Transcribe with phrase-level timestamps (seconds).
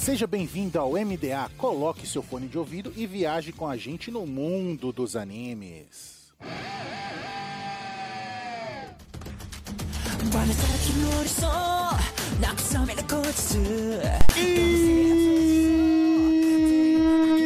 [0.00, 1.50] Seja bem-vindo ao MDA.
[1.58, 6.32] Coloque seu fone de ouvido e viaje com a gente no mundo dos animes.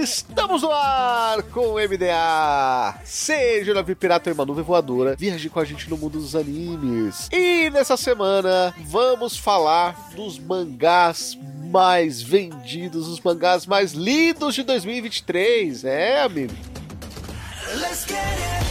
[0.00, 3.00] Estamos no ar com o MDA.
[3.04, 6.36] Seja o navio pirata ou uma nuvem voadora, viaje com a gente no mundo dos
[6.36, 7.28] animes.
[7.32, 11.36] E nessa semana vamos falar dos mangás
[11.74, 15.84] mais vendidos, os mangás mais lidos de 2023.
[15.84, 16.54] É, amigo.
[17.74, 18.64] Let's get it.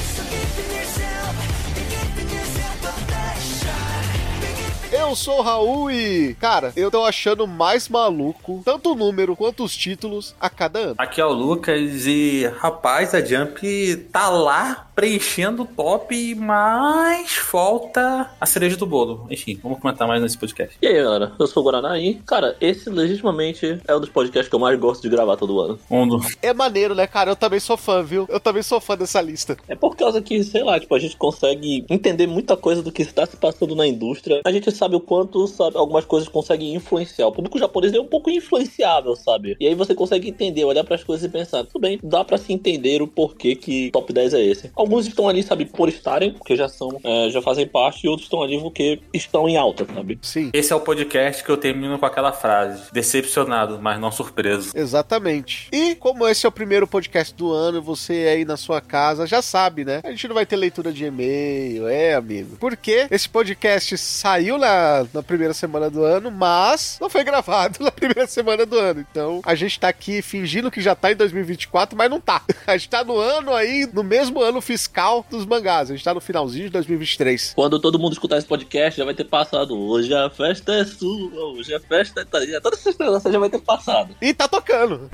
[4.95, 9.63] Eu sou o Raul e, cara, eu tô achando mais maluco tanto o número quanto
[9.63, 10.95] os títulos a cada ano.
[10.99, 18.29] Aqui é o Lucas e, rapaz, a Jump tá lá preenchendo o top, mas falta
[18.39, 19.27] a cereja do bolo.
[19.29, 20.77] Enfim, vamos comentar mais nesse podcast.
[20.81, 24.49] E aí, galera, eu sou o Guaraná e, cara, esse legitimamente é um dos podcasts
[24.49, 25.79] que eu mais gosto de gravar todo ano.
[25.89, 26.21] Um do...
[26.41, 27.31] É maneiro, né, cara?
[27.31, 28.25] Eu também sou fã, viu?
[28.29, 29.57] Eu também sou fã dessa lista.
[29.67, 33.01] É por causa que, sei lá, tipo, a gente consegue entender muita coisa do que
[33.01, 34.41] está se passando na indústria.
[34.45, 37.27] A gente sabe o quanto, sabe, algumas coisas conseguem influenciar.
[37.27, 39.55] O público japonês é um pouco influenciável, sabe?
[39.59, 42.37] E aí você consegue entender, olhar para as coisas e pensar, tudo bem, dá para
[42.37, 44.71] se entender o porquê que top 10 é esse.
[44.83, 48.25] Alguns estão ali, sabe, por estarem, porque já são, é, já fazem parte, e outros
[48.25, 50.19] estão ali porque estão em alta, sabe?
[50.21, 50.49] Sim.
[50.51, 54.71] Esse é o podcast que eu termino com aquela frase: decepcionado, mas não surpreso.
[54.75, 55.69] Exatamente.
[55.71, 59.41] E como esse é o primeiro podcast do ano, você aí na sua casa já
[59.41, 60.01] sabe, né?
[60.03, 62.57] A gente não vai ter leitura de e-mail, é, amigo.
[62.59, 67.91] Porque esse podcast saiu na, na primeira semana do ano, mas não foi gravado na
[67.91, 69.05] primeira semana do ano.
[69.09, 72.41] Então a gente tá aqui fingindo que já tá em 2024, mas não tá.
[72.67, 75.91] A gente tá no ano aí, no mesmo ano fiscal dos mangás.
[75.91, 77.53] A gente tá no finalzinho de 2023.
[77.55, 79.77] Quando todo mundo escutar esse podcast, já vai ter passado.
[79.77, 82.59] Hoje a festa é sua, hoje a festa é.
[82.59, 82.75] Toda
[83.15, 84.15] essa já vai ter passado.
[84.19, 85.11] E tá tocando.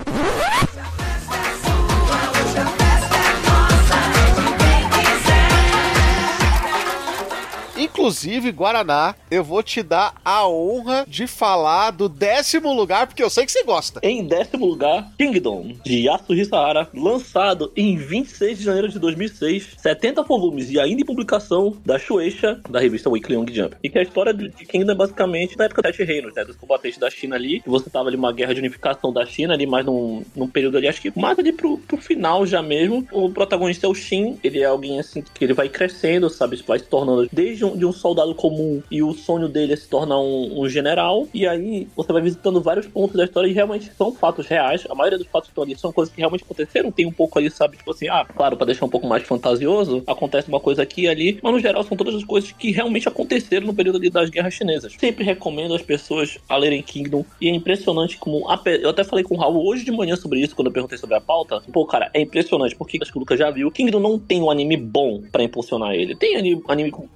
[7.79, 13.29] Inclusive, Guaraná, eu vou te dar a honra de falar do décimo lugar, porque eu
[13.29, 14.01] sei que você gosta.
[14.03, 20.23] Em décimo lugar, Kingdom, de Yasuhisa Hara, lançado em 26 de janeiro de 2006, 70
[20.23, 23.77] volumes e ainda em publicação da Shueisha, da revista Weekly Young Jump.
[23.81, 26.57] E que a história de Kingdom é basicamente da época dos Sete Reinos, né, dos
[26.57, 29.85] combatentes da China ali, você tava ali uma guerra de unificação da China ali, mais
[29.85, 33.07] num, num período ali, acho que mais ali pro, pro final já mesmo.
[33.11, 36.79] O protagonista é o Shin, ele é alguém assim que ele vai crescendo, sabe, vai
[36.79, 40.19] se tornando desde um, de um soldado comum e o sonho dele é se tornar
[40.19, 41.27] um, um, general.
[41.33, 44.85] E aí você vai visitando vários pontos da história e realmente são fatos reais.
[44.89, 46.91] A maioria dos fatos que estão ali são coisas que realmente aconteceram.
[46.91, 50.03] Tem um pouco ali, sabe, tipo assim, ah, claro, para deixar um pouco mais fantasioso,
[50.07, 53.07] acontece uma coisa aqui e ali, mas no geral são todas as coisas que realmente
[53.07, 54.95] aconteceram no período ali das guerras chinesas.
[54.99, 58.45] Sempre recomendo as pessoas a lerem Kingdom e é impressionante como.
[58.65, 61.15] Eu até falei com o Raul hoje de manhã sobre isso, quando eu perguntei sobre
[61.15, 61.61] a pauta.
[61.71, 63.71] Pô, cara, é impressionante, porque acho que o Lucas já viu.
[63.71, 66.15] Kingdom não tem um anime bom para impulsionar ele.
[66.15, 67.07] Tem anime, anime com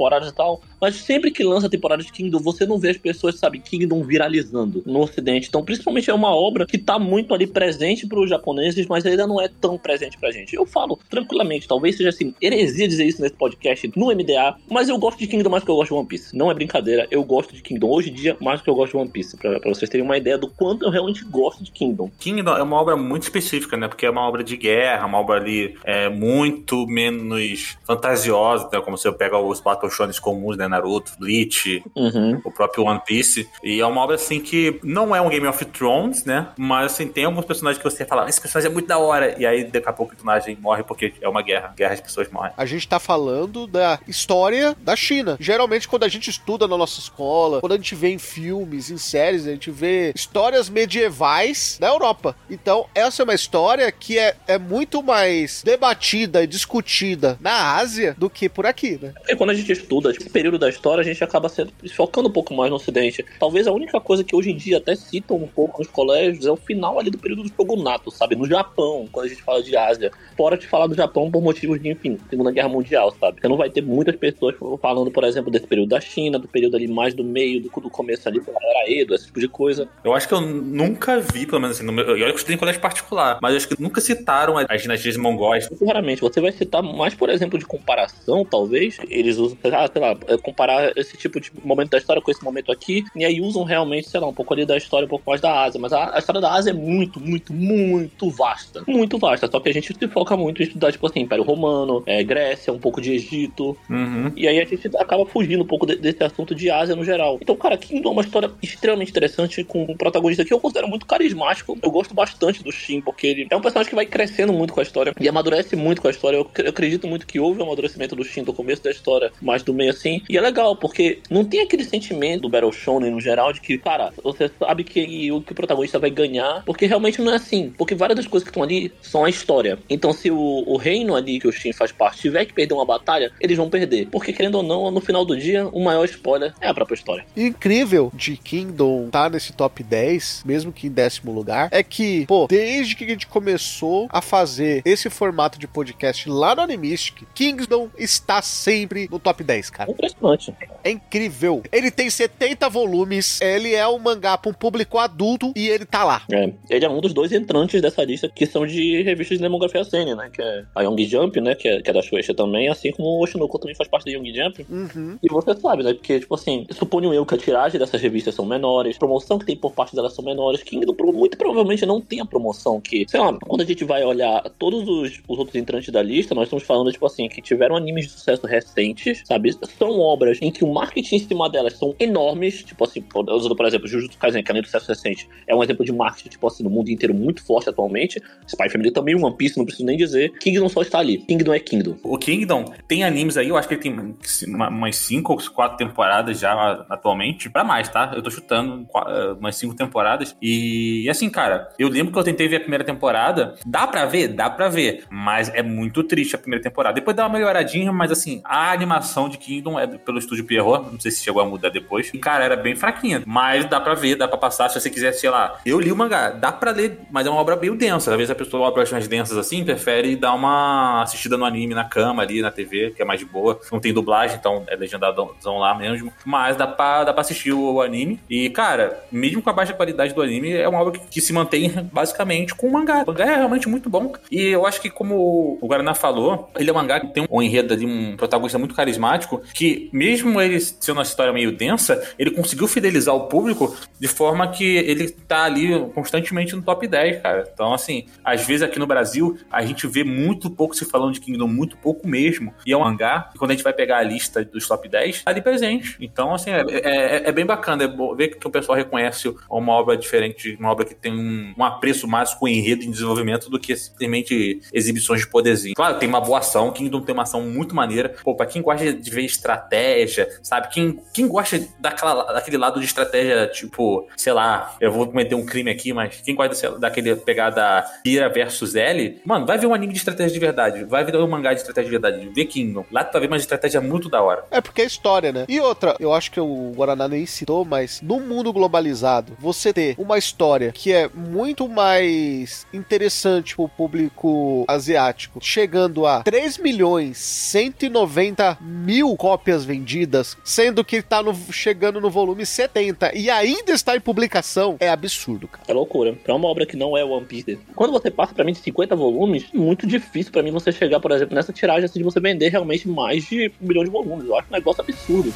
[0.00, 2.96] temporadas e tal, mas sempre que lança a temporada de Kingdom, você não vê as
[2.96, 5.48] pessoas, sabe, Kingdom viralizando no ocidente.
[5.48, 9.26] Então, principalmente é uma obra que tá muito ali presente para os japoneses, mas ainda
[9.26, 10.56] não é tão presente pra gente.
[10.56, 14.96] Eu falo tranquilamente, talvez seja assim, heresia dizer isso nesse podcast, no MDA, mas eu
[14.98, 16.36] gosto de Kingdom mais que eu gosto de One Piece.
[16.36, 18.98] Não é brincadeira, eu gosto de Kingdom hoje em dia mais que eu gosto de
[18.98, 22.10] One Piece, pra, pra vocês terem uma ideia do quanto eu realmente gosto de Kingdom.
[22.18, 23.88] Kingdom é uma obra muito específica, né?
[23.88, 28.80] Porque é uma obra de guerra, uma obra ali é, muito menos fantasiosa, né?
[28.80, 30.68] Como você pega os Battle Shonen comuns, né?
[30.68, 32.40] Naruto, Bleach, uhum.
[32.44, 33.48] o próprio One Piece.
[33.62, 36.48] E é uma obra assim que não é um Game of Thrones, né?
[36.56, 39.36] Mas assim, tem alguns personagens que você fala, esse personagem é muito da hora.
[39.38, 41.72] E aí daqui a pouco o personagem morre porque é uma guerra.
[41.76, 42.52] Guerra as pessoas morrem.
[42.56, 45.36] A gente tá falando da história da China.
[45.40, 48.98] Geralmente, quando a gente estuda na nossa escola, quando a gente vê em filmes, em
[48.98, 52.36] séries, a gente vê histórias medievais da Europa.
[52.48, 58.14] Então, essa é uma história que é, é muito mais debatida e discutida na Ásia
[58.18, 59.12] do que por aqui, né?
[59.28, 62.32] E quando a gente estuda esse período da história, a gente acaba se focando um
[62.32, 63.24] pouco mais no Ocidente.
[63.38, 66.50] Talvez a única coisa que hoje em dia até citam um pouco nos colégios é
[66.50, 68.36] o final ali do período do shogunato, sabe?
[68.36, 70.10] No Japão, quando a gente fala de Ásia.
[70.36, 73.40] Fora de falar do Japão por motivos de, enfim, Segunda Guerra Mundial, sabe?
[73.40, 76.76] Você não vai ter muitas pessoas falando, por exemplo, desse período da China, do período
[76.76, 79.88] ali mais do meio, do, do começo ali, da era Edo, esse tipo de coisa.
[80.04, 82.80] Eu acho que eu nunca vi, pelo menos assim, no meu, eu estudei em colégio
[82.80, 85.68] particular, mas eu acho que nunca citaram as dinastias mongóis.
[85.86, 86.20] Raramente.
[86.20, 90.36] Você vai citar mais, por exemplo, de comparação, talvez, eles usam, ah, sei lá, é
[90.38, 94.08] comparar esse tipo de momento da história com esse momento aqui, e aí usam realmente,
[94.08, 96.18] sei lá, um pouco ali da história, um pouco mais da Ásia, mas a, a
[96.18, 100.08] história da Ásia é muito, muito, muito vasta, muito vasta, só que a gente se
[100.08, 104.32] foca muito em estudar, tipo assim, Império Romano, é, Grécia, um pouco de Egito, Uhum.
[104.36, 107.38] e aí a gente acaba fugindo um pouco de- desse assunto de Ásia no geral.
[107.40, 111.06] Então, cara, Kingdom é uma história extremamente interessante, com um protagonista que eu considero muito
[111.06, 111.78] carismático.
[111.82, 114.80] Eu gosto bastante do Shin, porque ele é um personagem que vai crescendo muito com
[114.80, 116.36] a história e amadurece muito com a história.
[116.36, 119.64] Eu, eu acredito muito que houve um amadurecimento do Shin do começo da história, mas
[119.64, 120.22] do meio assim.
[120.28, 123.76] E é legal, porque não tem aquele sentimento do Battle Shonen no geral de que,
[123.78, 127.72] cara, você sabe que o, que o protagonista vai ganhar, porque realmente não é assim.
[127.76, 129.78] Porque várias das coisas que estão ali são a história.
[129.88, 132.86] Então, se o, o reino ali que o Shin faz parte tiver que perder uma
[132.86, 134.06] batalha, eles vão perder.
[134.06, 137.26] Porque, querendo ou não, no final do dia, o maior spoiler é a própria história.
[137.36, 142.46] incrível de Kingdom tá nesse top 10, mesmo que em décimo lugar, é que, pô,
[142.48, 147.88] desde que a gente começou a fazer esse formato de podcast lá no Animistic, Kingdom
[147.98, 149.90] está sempre no top 10, cara.
[149.90, 150.54] Impressionante.
[150.84, 151.62] É incrível.
[151.72, 156.04] Ele tem 70 volumes, ele é um mangá para um público adulto e ele tá
[156.04, 156.22] lá.
[156.32, 159.84] É, ele é um dos dois entrantes dessa lista que são de revistas de demografia
[159.84, 160.30] sênior, né?
[160.32, 161.54] Que é a Young Jump, né?
[161.54, 164.10] Que é, que é da Shueisha também, assim como o Oshinoko também faz parte da
[164.12, 164.66] Young Jump.
[164.68, 165.18] Uhum.
[165.22, 165.92] E você sabe, né?
[165.94, 169.56] Porque, tipo assim, suponho eu que a tiragem dessas revistas são menores, promoção que tem
[169.56, 170.62] por parte delas são menores,
[170.96, 174.42] pro- muito provavelmente não tem a promoção que, sei lá, quando a gente vai olhar
[174.58, 178.06] todos os, os outros entrantes da lista, nós estamos falando, tipo assim, que tiveram animes
[178.06, 179.52] de sucesso recentes, sabe?
[179.78, 183.64] São obras em que o marketing em cima delas são enormes, tipo assim, usando, por
[183.66, 186.64] exemplo, Jujutsu Kaisen, que é um sucesso recente, é um exemplo de marketing, tipo assim,
[186.64, 188.20] no mundo inteiro muito forte atualmente.
[188.46, 190.32] Spy Family também, One Piece, não preciso nem dizer.
[190.38, 191.18] Kingdom só está ali.
[191.18, 191.96] Kingdom é Kingdom.
[192.02, 194.16] O Kingdom tem animes aí, eu acho que ele tem
[194.48, 197.48] uma- umas 5 ou 4 temporadas já atualmente.
[197.50, 198.12] Pra mais, tá?
[198.14, 200.34] Eu tô chutando eh, umas 5 temporadas.
[200.42, 203.54] E assim, cara, eu lembro que eu tentei ver a primeira temporada.
[203.66, 204.28] Dá pra ver?
[204.28, 205.04] Dá pra ver.
[205.10, 206.94] Mas é muito triste a primeira temporada.
[206.94, 210.90] Depois dá uma melhoradinha, mas assim, a animação de Kingdom é pelo estúdio Pierrot.
[210.92, 212.10] Não sei se chegou a mudar depois.
[212.12, 213.22] E, cara, era bem fraquinha.
[213.26, 214.68] Mas dá pra ver, dá pra passar.
[214.68, 215.58] Se você quiser, sei lá.
[215.64, 218.10] Eu li o mangá, dá pra ler, mas é uma obra meio densa.
[218.10, 221.84] Às vezes a pessoa obras mais densas assim, prefere dar uma assistida no anime na
[221.84, 223.60] cama ali, na TV, que é mais de boa.
[223.70, 226.12] Não tem dublagem, então é legendadão lá mesmo.
[226.24, 228.20] Mas dá pra, dá pra assistir o anime.
[228.28, 231.32] E, cara, mesmo com a baixa qualidade do anime, é uma obra que, que se
[231.32, 233.02] mantém basicamente com o mangá.
[233.02, 234.12] O mangá é realmente muito bom.
[234.30, 237.42] E eu acho que, como o Guaraná falou, ele é um mangá que tem um
[237.42, 239.09] enredo ali, um protagonista muito carismático,
[239.54, 244.48] que mesmo ele sendo uma história meio densa, ele conseguiu fidelizar o público de forma
[244.48, 247.48] que ele tá ali constantemente no top 10, cara.
[247.52, 251.20] Então, assim, às vezes aqui no Brasil, a gente vê muito pouco se falando de
[251.20, 252.52] Kingdom, muito pouco mesmo.
[252.66, 255.22] E é um mangá, e quando a gente vai pegar a lista dos top 10,
[255.22, 255.96] tá ali presente.
[256.00, 257.84] Então, assim, é, é- é bem bacana.
[257.84, 261.64] É ver que o pessoal reconhece uma obra diferente, uma obra que tem um, um
[261.64, 265.74] apreço mais com enredo em desenvolvimento do que simplesmente exibições de poderzinho.
[265.74, 268.14] Claro, tem uma boa ação, Kingdom tem uma ação muito maneira.
[268.24, 270.68] Pô, pra quem gosta de ver estratégia, sabe?
[270.68, 275.44] Quem, quem gosta daquela, daquele lado de estratégia, tipo, sei lá, eu vou cometer um
[275.44, 279.92] crime aqui, mas quem gosta daquele pegada Ira versus L, mano, vai ver um anime
[279.92, 282.84] de estratégia de verdade, vai ver um mangá de estratégia de verdade, vê Kingdom.
[282.90, 284.44] Lá tu vai ver uma estratégia muito da hora.
[284.50, 285.44] É porque é história, né?
[285.48, 289.94] E outra, eu acho que o Guaraná nem citou, mas no mundo globalizado, você ter
[289.98, 298.58] uma história que é muito mais interessante pro público asiático, chegando a 3 milhões 190
[298.60, 304.00] mil cópias vendidas, sendo que tá no- chegando no volume 70 e ainda está em
[304.00, 305.64] publicação, é absurdo, cara.
[305.68, 306.12] É loucura.
[306.24, 307.58] Pra uma obra que não é One Piece.
[307.74, 311.10] Quando você passa pra mim de 50 volumes, muito difícil pra mim você chegar, por
[311.12, 314.26] exemplo, nessa tiragem assim, de você vender realmente mais de um milhão de volumes.
[314.26, 315.32] Eu acho um negócio absurdo.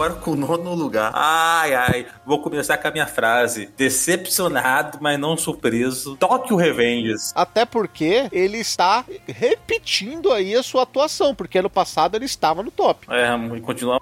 [0.00, 1.12] Agora com o nono lugar.
[1.14, 2.06] Ai, ai.
[2.24, 3.68] Vou começar com a minha frase.
[3.76, 6.16] Decepcionado, mas não surpreso.
[6.16, 7.32] Tóquio Revengers.
[7.34, 12.70] Até porque ele está repetindo aí a sua atuação, porque ano passado ele estava no
[12.70, 13.06] top.
[13.10, 14.00] É, e continua.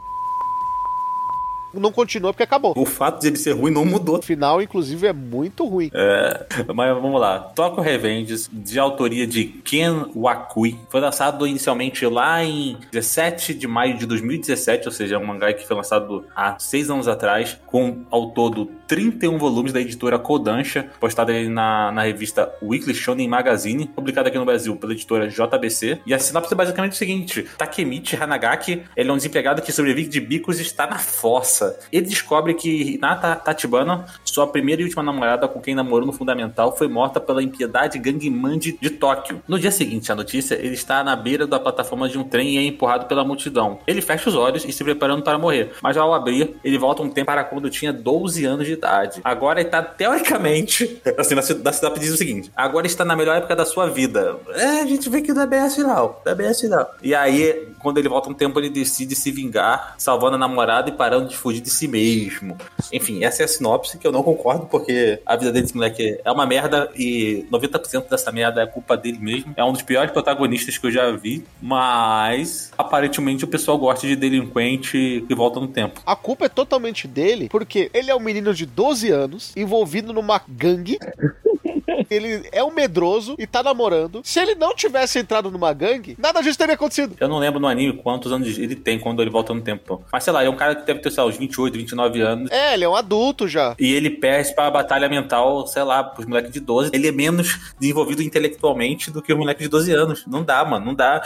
[1.74, 2.72] Não continua porque acabou.
[2.76, 4.18] O fato de ele ser ruim não mudou.
[4.18, 5.90] O final, inclusive, é muito ruim.
[5.92, 7.40] É, mas vamos lá.
[7.40, 13.96] Tokyo Revengers, de autoria de Ken Wakui, foi lançado inicialmente lá em 17 de maio
[13.96, 18.30] de 2017, ou seja, um mangá que foi lançado há seis anos atrás, com ao
[18.30, 24.28] todo 31 volumes da editora Kodansha, postado aí na, na revista Weekly Shonen Magazine, publicado
[24.28, 26.00] aqui no Brasil pela editora JBC.
[26.06, 30.08] E a sinopse é basicamente o seguinte: Takemichi Hanagaki, ele é um desempregado que sobrevive
[30.08, 31.78] de bicos e está na fossa.
[31.92, 36.74] Ele descobre que Hinata Tachibana, sua primeira e última namorada com quem namorou no Fundamental,
[36.74, 39.42] foi morta pela impiedade Gangman de, de Tóquio.
[39.46, 42.58] No dia seguinte à notícia, ele está na beira da plataforma de um trem e
[42.58, 43.80] é empurrado pela multidão.
[43.86, 47.10] Ele fecha os olhos e se preparando para morrer, mas ao abrir, ele volta um
[47.10, 49.20] tempo para quando tinha 12 anos de idade.
[49.24, 53.54] Agora ele tá, teoricamente, assim, na cidade diz o seguinte: agora está na melhor época
[53.54, 54.36] da sua vida.
[54.54, 56.16] É, a gente vê que não é bem assim, não.
[56.24, 56.86] Não é bem assim, não.
[57.02, 60.92] E aí, quando ele volta um tempo, ele decide se vingar, salvando a namorada e
[60.92, 62.56] parando de fugir de si mesmo.
[62.92, 66.30] Enfim, essa é a sinopse que eu não concordo, porque a vida desse moleque é
[66.30, 69.52] uma merda e 90% dessa merda é culpa dele mesmo.
[69.56, 74.16] É um dos piores protagonistas que eu já vi, mas aparentemente o pessoal gosta de
[74.16, 76.00] delinquente que volta no tempo.
[76.06, 80.40] A culpa é totalmente dele, porque ele é um menino de 12 anos envolvido numa
[80.48, 80.98] gangue
[82.10, 84.20] ele é um medroso e tá namorando.
[84.24, 87.16] Se ele não tivesse entrado numa gangue, nada disso teria acontecido.
[87.20, 90.02] Eu não lembro no anime quantos anos ele tem quando ele volta no tempo.
[90.12, 92.50] Mas sei lá, é um cara que deve ter, sei lá, uns 28, 29 anos.
[92.50, 93.74] É, ele é um adulto já.
[93.78, 96.90] E ele perde pra batalha mental, sei lá, pros moleques de 12.
[96.92, 100.24] Ele é menos desenvolvido intelectualmente do que o moleque de 12 anos.
[100.26, 101.22] Não dá, mano, não dá.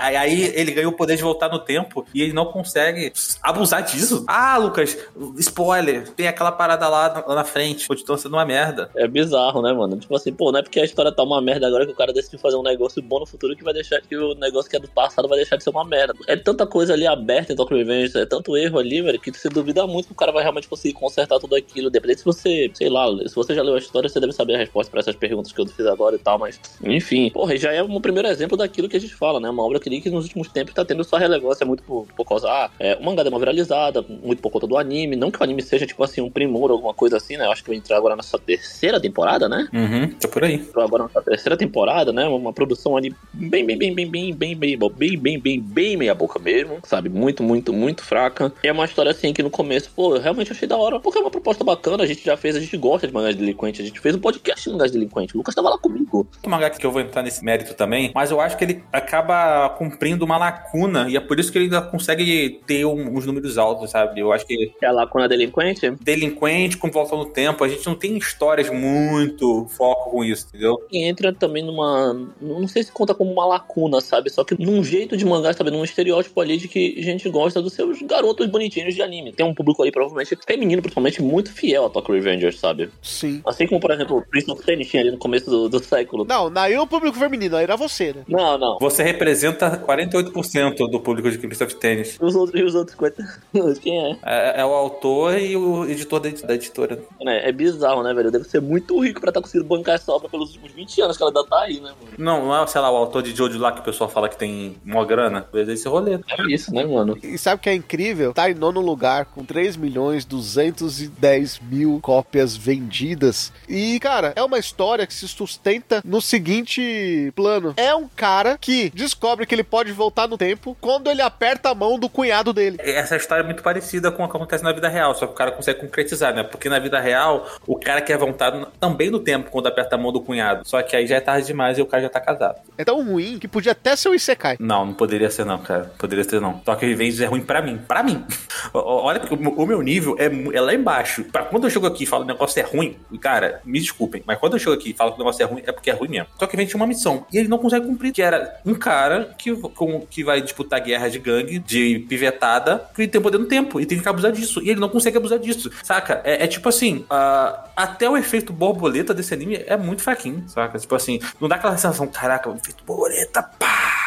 [0.00, 4.24] Aí ele ganha o poder de voltar no tempo e ele não consegue abusar disso.
[4.26, 4.96] Ah, Lucas,
[5.38, 8.90] spoiler, tem aquela parada lá, lá na frente, continua sendo uma merda.
[8.94, 9.93] É bizarro, né, mano?
[9.98, 12.12] Tipo assim, pô, não é porque a história tá uma merda agora que o cara
[12.12, 14.80] decidiu fazer um negócio bom no futuro que vai deixar que o negócio que é
[14.80, 16.14] do passado vai deixar de ser uma merda.
[16.26, 19.48] É tanta coisa ali aberta em Tokyo Revenge, é tanto erro ali, velho, que você
[19.48, 21.90] duvida muito que o cara vai realmente conseguir consertar tudo aquilo.
[21.90, 24.58] Dependendo se você, sei lá, se você já leu a história, você deve saber a
[24.58, 27.82] resposta para essas perguntas que eu fiz agora e tal, mas enfim, porra, já é
[27.82, 29.48] um primeiro exemplo daquilo que a gente fala, né?
[29.48, 32.70] Uma obra que nos últimos tempos tá tendo sua relevância muito por, por causa, ah,
[32.78, 35.62] é, o mangá deu uma viralizada, muito por conta do anime, não que o anime
[35.62, 37.46] seja, tipo assim, um primor ou alguma coisa assim, né?
[37.46, 39.68] Eu acho que vai entrar agora nessa terceira temporada, né?
[39.84, 40.64] Uhum, tá por aí.
[40.76, 42.26] Agora na terceira temporada, né?
[42.26, 46.14] Uma produção ali bem, bem, bem, bem, bem, bem, bem, bem, bem, bem, bem meia
[46.14, 47.08] boca mesmo, sabe?
[47.08, 48.52] Muito, muito, muito fraca.
[48.62, 51.20] É uma história assim que no começo, pô, eu realmente achei da hora, porque é
[51.20, 54.00] uma proposta bacana, a gente já fez, a gente gosta de mangás delinquentes, a gente
[54.00, 55.34] fez um podcast de mangás delinquentes.
[55.34, 56.26] O Lucas tava lá comigo.
[56.44, 59.68] O mangá que eu vou entrar nesse mérito também, mas eu acho que ele acaba
[59.70, 63.58] cumprindo uma lacuna e é por isso que ele ainda consegue ter um, uns números
[63.58, 64.20] altos, sabe?
[64.20, 64.72] Eu acho que.
[64.82, 65.90] É a lacuna delinquente?
[66.00, 70.80] Delinquente com volta no tempo, a gente não tem histórias muito foco com isso, entendeu?
[70.90, 72.14] E entra também numa.
[72.40, 74.30] Não sei se conta como uma lacuna, sabe?
[74.30, 75.70] Só que num jeito de mangá, sabe?
[75.70, 79.32] Num estereótipo ali de que a gente gosta dos seus garotos bonitinhos de anime.
[79.32, 82.90] Tem um público ali, provavelmente, feminino, principalmente, muito fiel a Tokyo Revengers, sabe?
[83.02, 83.40] Sim.
[83.44, 86.24] Assim como, por exemplo, o Prince of Tennis tinha ali no começo do, do século.
[86.24, 88.22] Não, aí o público feminino, aí era você, né?
[88.28, 88.78] Não, não.
[88.78, 92.18] Você representa 48% do público de Prince of Tennis.
[92.20, 93.40] Os outros, e os outros 50.
[93.80, 94.16] Quem é?
[94.24, 94.60] é?
[94.60, 94.64] é?
[94.64, 96.98] o autor e o editor da, da editora.
[97.22, 98.30] É, é bizarro, né, velho?
[98.30, 101.16] Deve ser muito rico pra estar tá conseguindo bancar essa obra pelos últimos 20 anos
[101.16, 102.14] que ela ainda tá aí, né, mano?
[102.18, 104.36] Não, não é, sei lá, o autor de Jojo lá que o pessoal fala que
[104.36, 105.46] tem mó grana.
[105.52, 106.14] Às esse rolê.
[106.14, 107.18] É isso, né, mano?
[107.22, 108.32] E sabe o que é incrível?
[108.32, 113.52] Tá em nono lugar com 3 milhões 210 mil cópias vendidas.
[113.68, 117.74] E, cara, é uma história que se sustenta no seguinte plano.
[117.76, 121.74] É um cara que descobre que ele pode voltar no tempo quando ele aperta a
[121.74, 122.78] mão do cunhado dele.
[122.80, 125.36] Essa história é muito parecida com o que acontece na vida real, só que o
[125.36, 126.42] cara consegue concretizar, né?
[126.42, 130.12] Porque na vida real, o cara quer voltar também no tempo quando aperta a mão
[130.12, 130.66] do cunhado.
[130.66, 132.58] Só que aí já é tarde demais e o cara já tá casado.
[132.76, 134.56] É tão ruim que podia até ser o Isekai.
[134.58, 135.92] Não, não poderia ser não, cara.
[135.98, 136.58] Poderia ser não.
[136.58, 137.78] Tokyo Revenge é ruim pra mim.
[137.78, 138.24] Pra mim.
[138.72, 141.24] Olha, o meu nível é, é lá embaixo.
[141.24, 144.22] Pra quando eu chego aqui e falo que o negócio é ruim, cara, me desculpem,
[144.26, 145.92] mas quando eu chego aqui e falo que o negócio é ruim, é porque é
[145.92, 146.28] ruim mesmo.
[146.38, 149.34] Só que vem tinha uma missão e ele não consegue cumprir, que era um cara
[149.38, 153.80] que, com, que vai disputar guerra de gangue, de pivetada, que tem poder no tempo
[153.80, 154.60] e tem que abusar disso.
[154.62, 156.20] E ele não consegue abusar disso, saca?
[156.24, 160.78] É, é tipo assim, uh, até o efeito borboleta desse anime é muito fraquinho, saca?
[160.78, 164.03] Tipo assim, não dá aquela sensação, caraca, o efeito borboleta, pá!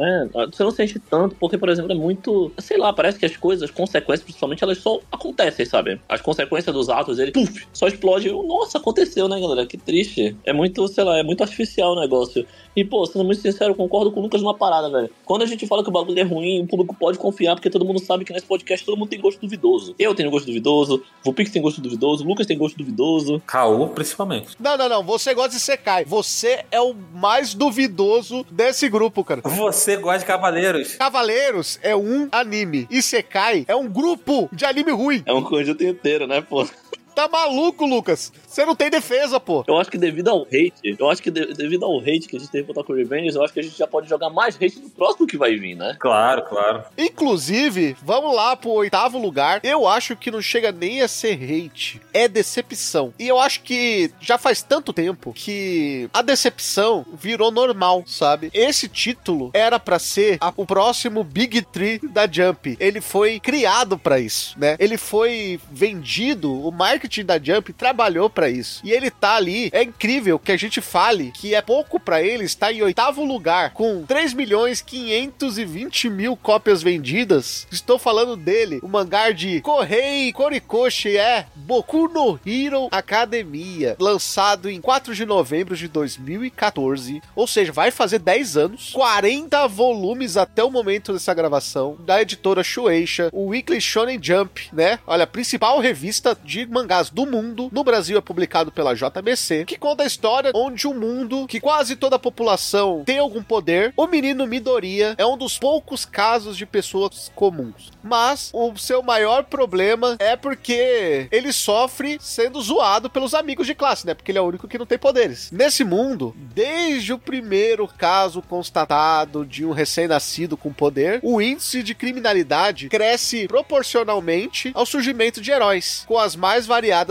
[0.00, 2.50] É, você não sente tanto, porque, por exemplo, é muito.
[2.58, 6.00] Sei lá, parece que as coisas, as consequências, principalmente, elas só acontecem, sabe?
[6.08, 8.30] As consequências dos atos, ele, puf, só explode.
[8.30, 9.66] Nossa, aconteceu, né, galera?
[9.66, 10.36] Que triste.
[10.44, 12.46] É muito, sei lá, é muito artificial o negócio.
[12.74, 15.10] E, pô, sendo muito sincero, eu concordo com o Lucas numa parada, velho.
[15.24, 17.84] Quando a gente fala que o bagulho é ruim, o público pode confiar, porque todo
[17.84, 19.94] mundo sabe que nesse podcast todo mundo tem gosto duvidoso.
[19.98, 23.42] Eu tenho gosto duvidoso, o Pix tem gosto duvidoso, Lucas tem gosto duvidoso.
[23.46, 24.56] Caô, principalmente.
[24.58, 25.02] Não, não, não.
[25.04, 26.04] Você gosta de Sekai.
[26.04, 29.40] Você é o mais duvidoso desse grupo, cara.
[29.44, 30.94] Você gosta de Cavaleiros.
[30.96, 32.86] Cavaleiros é um anime.
[32.90, 35.22] E Sekai é um grupo de anime ruim.
[35.26, 36.66] É um conjunto inteiro, né, pô?
[37.14, 38.32] Tá maluco, Lucas?
[38.46, 39.64] Você não tem defesa, pô.
[39.66, 42.38] Eu acho que devido ao hate, eu acho que de, devido ao hate que a
[42.38, 44.56] gente teve com o Tokyo Revengers, eu acho que a gente já pode jogar mais
[44.56, 45.96] hate no próximo que vai vir, né?
[45.98, 46.84] Claro, claro.
[46.96, 49.60] Inclusive, vamos lá pro oitavo lugar.
[49.62, 53.12] Eu acho que não chega nem a ser hate, é decepção.
[53.18, 58.50] E eu acho que já faz tanto tempo que a decepção virou normal, sabe?
[58.52, 62.76] Esse título era para ser a, o próximo Big Tree da Jump.
[62.80, 64.76] Ele foi criado para isso, né?
[64.78, 68.82] Ele foi vendido, o marketing marketing da Jump trabalhou para isso.
[68.84, 69.70] E ele tá ali.
[69.72, 73.72] É incrível que a gente fale que é pouco para ele estar em oitavo lugar
[73.72, 77.66] com 3 milhões 520 mil cópias vendidas.
[77.70, 84.80] Estou falando dele, o mangá de Kohei Korikoshi é Boku no Hero Academia, lançado em
[84.80, 90.70] 4 de novembro de 2014, ou seja, vai fazer 10 anos, 40 volumes até o
[90.70, 94.98] momento dessa gravação, da editora Shueisha, o Weekly Shonen Jump, né?
[95.06, 100.02] Olha, principal revista de mangás do mundo, no Brasil é publicado pela JBC, que conta
[100.02, 104.46] a história onde um mundo que quase toda a população tem algum poder, o menino
[104.46, 107.92] Midoriya é um dos poucos casos de pessoas comuns.
[108.02, 114.04] Mas o seu maior problema é porque ele sofre sendo zoado pelos amigos de classe,
[114.04, 114.14] né?
[114.14, 115.50] Porque ele é o único que não tem poderes.
[115.52, 121.94] Nesse mundo, desde o primeiro caso constatado de um recém-nascido com poder, o índice de
[121.94, 126.66] criminalidade cresce proporcionalmente ao surgimento de heróis com as mais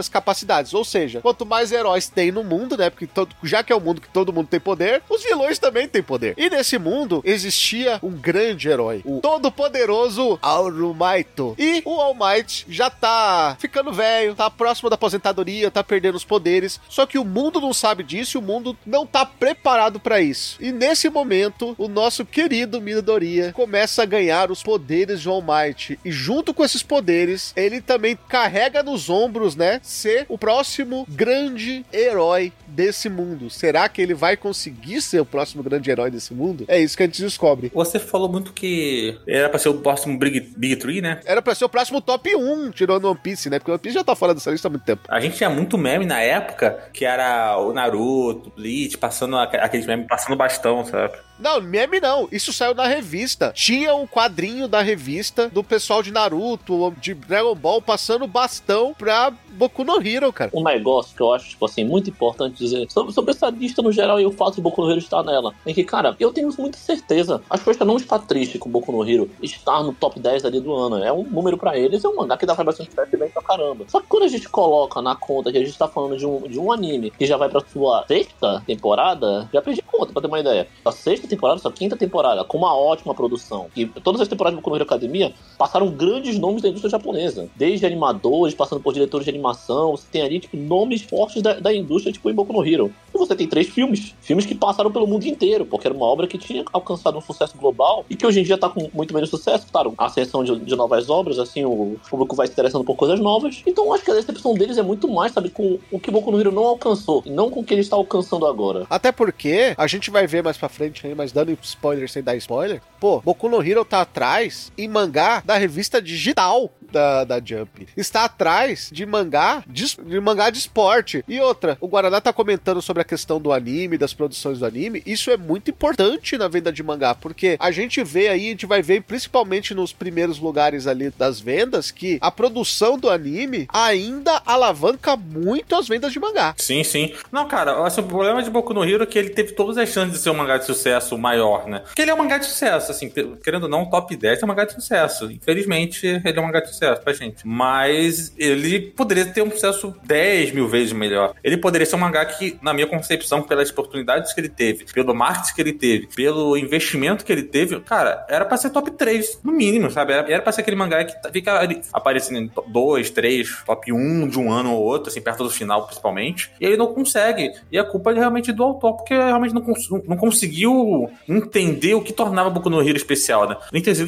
[0.09, 0.73] capacidades.
[0.73, 2.89] Ou seja, quanto mais heróis tem no mundo, né?
[2.89, 5.87] Porque todo, já que é um mundo que todo mundo tem poder, os vilões também
[5.87, 6.33] têm poder.
[6.37, 11.55] E nesse mundo existia um grande herói, o todo-poderoso Arumaito.
[11.57, 16.23] E o All Might já tá ficando velho, tá próximo da aposentadoria, tá perdendo os
[16.23, 16.79] poderes.
[16.89, 20.57] Só que o mundo não sabe disso e o mundo não tá preparado para isso.
[20.59, 25.99] E nesse momento, o nosso querido Midoriya começa a ganhar os poderes de All Might.
[26.03, 29.79] E junto com esses poderes, ele também carrega nos ombros, né?
[29.83, 33.49] Ser o próximo grande herói desse mundo.
[33.49, 36.65] Será que ele vai conseguir ser o próximo grande herói desse mundo?
[36.67, 37.71] É isso que a gente descobre.
[37.73, 41.19] Você falou muito que era pra ser o próximo Big, Big Tree, né?
[41.25, 43.59] Era pra ser o próximo top 1, tirando One Piece, né?
[43.59, 45.03] Porque One Piece já tá fora dessa lista há muito tempo.
[45.09, 50.07] A gente tinha muito meme na época que era o Naruto, Bleach, passando aqueles memes,
[50.07, 51.17] passando bastão, sabe?
[51.39, 52.27] Não, meme não.
[52.31, 53.51] Isso saiu na revista.
[53.55, 59.31] Tinha um quadrinho da revista do pessoal de Naruto, de Dragon Ball, passando bastão pra
[59.51, 60.51] Boku no Hero, cara.
[60.53, 63.91] Um negócio que eu acho, tipo assim, muito importante dizer sobre, sobre essa lista no
[63.91, 65.53] geral e o fato de Boku no Hero estar nela.
[65.65, 67.41] É que, cara, eu tenho muita certeza.
[67.49, 70.73] A Shueisha não está triste com Boku no Hero estar no top 10 ali do
[70.73, 71.03] ano.
[71.03, 73.85] É um número pra eles, é um mangá que dá pra bastante bem pra caramba.
[73.87, 76.41] Só que quando a gente coloca na conta que a gente tá falando de um,
[76.41, 80.27] de um anime que já vai pra sua sexta temporada, já perdi conta, pra ter
[80.27, 80.67] uma ideia.
[80.83, 83.67] A sexta temporada, sua quinta temporada, com uma ótima produção.
[83.75, 87.49] E todas as temporadas de Boku no Hero Academia passaram grandes nomes da indústria japonesa.
[87.55, 91.73] Desde animadores, passando por diretores de animação, você tem ali, tipo, nomes fortes da, da
[91.73, 92.93] indústria, tipo, em Boku no Hero.
[93.13, 94.15] E você tem três filmes.
[94.21, 97.57] Filmes que passaram pelo mundo inteiro, porque era uma obra que tinha alcançado um sucesso
[97.57, 99.67] global e que hoje em dia tá com muito menos sucesso.
[99.71, 103.19] Claro, a ascensão de, de novas obras, assim, o público vai se interessando por coisas
[103.19, 103.61] novas.
[103.65, 106.39] Então, acho que a decepção deles é muito mais, sabe, com o que Boku no
[106.39, 108.85] Hero não alcançou, e não com o que ele está alcançando agora.
[108.89, 112.35] Até porque, a gente vai ver mais pra frente aí, mas dando spoiler sem dar
[112.35, 117.87] spoiler, pô, Boku no Hero tá atrás em mangá da revista digital da, da Jump.
[117.95, 121.23] Está atrás de mangá de, de, mangá de esporte.
[121.27, 125.03] E outra, o Guaraná tá comentando sobre a questão do anime, das produções do anime.
[125.05, 128.65] Isso é muito importante na venda de mangá, porque a gente vê aí, a gente
[128.65, 134.41] vai ver principalmente nos primeiros lugares ali das vendas, que a produção do anime ainda
[134.45, 136.53] alavanca muito as vendas de mangá.
[136.57, 137.13] Sim, sim.
[137.31, 139.89] Não, cara, assim, o problema de Boku no Hero é que ele teve todas as
[139.89, 141.79] chances de ser um mangá de sucesso maior, né?
[141.79, 143.09] Porque ele é um mangá de sucesso, assim,
[143.43, 145.31] querendo ou não, top 10 é um mangá de sucesso.
[145.31, 147.45] Infelizmente, ele é um mangá de sucesso pra gente.
[147.45, 151.33] Mas ele poderia ter um sucesso 10 mil vezes melhor.
[151.43, 155.13] Ele poderia ser um mangá que, na minha concepção, pelas oportunidades que ele teve, pelo
[155.13, 159.39] marketing que ele teve, pelo investimento que ele teve, cara, era pra ser top 3,
[159.43, 160.13] no mínimo, sabe?
[160.13, 164.39] Era, era pra ser aquele mangá que fica aparecendo em 2, 3, top 1 de
[164.39, 166.51] um ano ou outro, assim, perto do final, principalmente.
[166.59, 167.51] E ele não consegue.
[167.71, 172.01] E a culpa é realmente do autor, porque realmente não, cons não conseguiu entender o
[172.01, 173.57] que tornava Boku no Hero especial, né?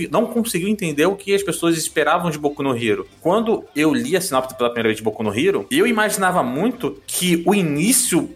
[0.09, 3.07] Não conseguiu entender o que as pessoas esperavam de Boku no Hero.
[3.21, 7.01] Quando eu li a sinopse pela primeira vez de Boku no Hero, eu imaginava muito
[7.05, 8.29] que o início,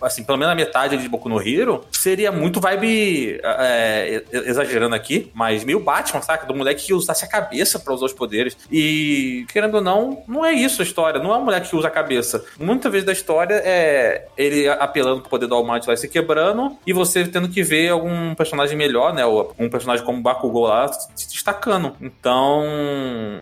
[0.00, 5.30] assim, pelo menos a metade de Boku no Hero, seria muito vibe, é, exagerando aqui,
[5.34, 6.46] mas meio Batman, saca?
[6.46, 8.56] Do moleque que usasse a cabeça para usar os poderes.
[8.70, 11.22] E, querendo ou não, não é isso a história.
[11.22, 12.44] Não é um moleque que usa a cabeça.
[12.58, 16.92] Muitas vezes da história é ele apelando pro poder do Almighty lá se quebrando e
[16.92, 19.24] você tendo que ver algum personagem melhor, né?
[19.24, 21.96] Ou um personagem como Bakugou lá se destacando.
[22.00, 22.64] Então,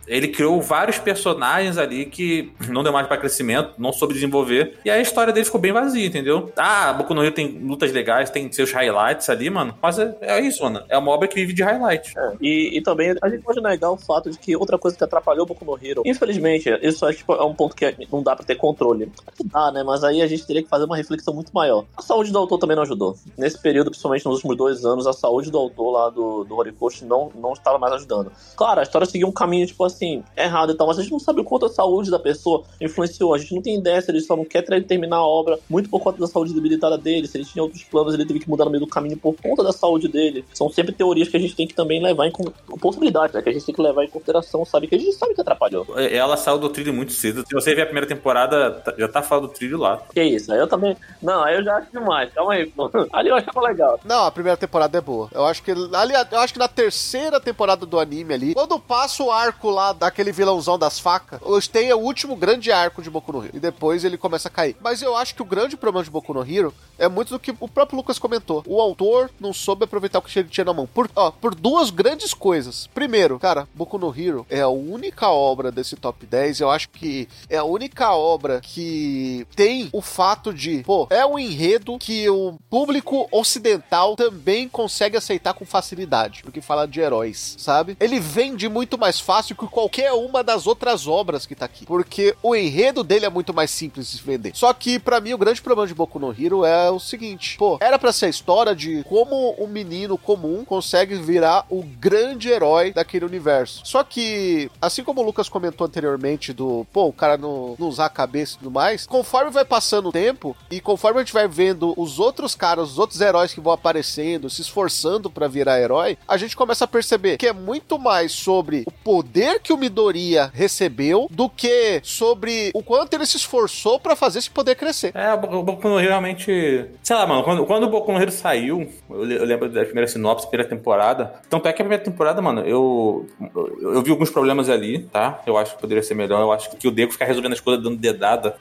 [0.07, 4.79] ele criou vários personagens ali que não deu mais para crescimento, não soube desenvolver.
[4.85, 6.53] E aí a história dele ficou bem vazia, entendeu?
[6.57, 9.75] Ah, Boku no Hero tem lutas legais, tem seus highlights ali, mano.
[9.81, 10.83] Mas é, é isso, mano.
[10.89, 12.17] É uma obra que vive de highlight.
[12.17, 12.33] É.
[12.41, 15.47] E, e também a gente pode negar o fato de que outra coisa que atrapalhou
[15.47, 18.57] Boku no Hero, infelizmente, isso é, tipo, é um ponto que não dá pra ter
[18.57, 19.11] controle.
[19.45, 19.83] Dá, né?
[19.83, 21.85] Mas aí a gente teria que fazer uma reflexão muito maior.
[21.97, 23.17] A saúde do autor também não ajudou.
[23.37, 27.05] Nesse período, principalmente nos últimos dois anos, a saúde do autor lá do, do Horikoshi
[27.05, 28.33] não, não estava mais ajudando.
[28.57, 29.85] Claro, a história seguiu um caminho, tipo
[30.21, 32.65] assim, errado e tal, mas a gente não sabe o quanto a saúde da pessoa
[32.81, 33.35] influenciou.
[33.35, 36.01] A gente não tem ideia se ele só não quer terminar a obra muito por
[36.01, 38.71] conta da saúde debilitada dele, se ele tinha outros planos, ele teve que mudar no
[38.71, 40.45] meio do caminho por conta da saúde dele.
[40.55, 42.33] São sempre teorias que a gente tem que também levar em
[42.81, 43.43] possibilidade, né?
[43.43, 44.87] Que a gente tem que levar em consideração, sabe?
[44.87, 45.87] Que a gente sabe que atrapalhou.
[45.97, 47.45] É, ela saiu do trilho muito cedo.
[47.47, 50.03] Se você ver a primeira temporada, tá, já tá fora do trilho lá.
[50.13, 50.97] Que isso, aí eu também.
[51.23, 52.33] Não, aí eu já acho demais.
[52.33, 52.91] Calma aí, pô.
[53.13, 54.01] Ali eu achava legal.
[54.05, 55.29] Não, a primeira temporada é boa.
[55.33, 55.71] Eu acho que.
[55.71, 59.93] Ali, eu acho que na terceira temporada do anime ali, quando passa o arco lá
[60.11, 63.57] daquele vilãozão das facas, tem o último grande arco de Boku no Hero.
[63.57, 64.77] E depois ele começa a cair.
[64.81, 67.55] Mas eu acho que o grande problema de Boku no Hero é muito do que
[67.59, 68.63] o próprio Lucas comentou.
[68.67, 70.89] O autor não soube aproveitar o que ele tinha na mão.
[70.93, 72.89] Por, ó, por duas grandes coisas.
[72.89, 76.61] Primeiro, cara, Boku no Hero é a única obra desse top 10.
[76.61, 81.39] Eu acho que é a única obra que tem o fato de, pô, é um
[81.39, 86.43] enredo que o público ocidental também consegue aceitar com facilidade.
[86.43, 87.97] Porque fala de heróis, sabe?
[88.01, 91.85] Ele vende muito mais fácil que qualquer uma das outras obras que tá aqui.
[91.87, 94.53] Porque o enredo dele é muito mais simples de vender.
[94.55, 97.79] Só que, para mim, o grande problema de Boku no Hero é o seguinte: pô,
[97.81, 102.93] era para ser a história de como um menino comum consegue virar o grande herói
[102.93, 103.83] daquele universo.
[103.85, 108.07] Só que, assim como o Lucas comentou anteriormente, do pô, o cara não, não usar
[108.07, 111.49] a cabeça e tudo mais, conforme vai passando o tempo e conforme a gente vai
[111.49, 116.17] vendo os outros caras, os outros heróis que vão aparecendo, se esforçando para virar herói,
[116.27, 120.51] a gente começa a perceber que é muito mais sobre o poder que o Midoriya
[120.55, 125.13] recebeu do que sobre o quanto ele se esforçou para fazer esse poder crescer.
[125.15, 126.87] É, o Boku no Hero realmente.
[127.03, 130.09] Sei lá, mano, quando, quando o Boku no Hero saiu, eu, eu lembro da primeira
[130.09, 131.35] sinopse, primeira temporada.
[131.47, 135.43] Então, é que a primeira temporada, mano, eu, eu, eu vi alguns problemas ali, tá?
[135.47, 136.41] Eu acho que poderia ser melhor.
[136.41, 138.57] Eu acho que o Deco ficar resolvendo as coisas dando dedada.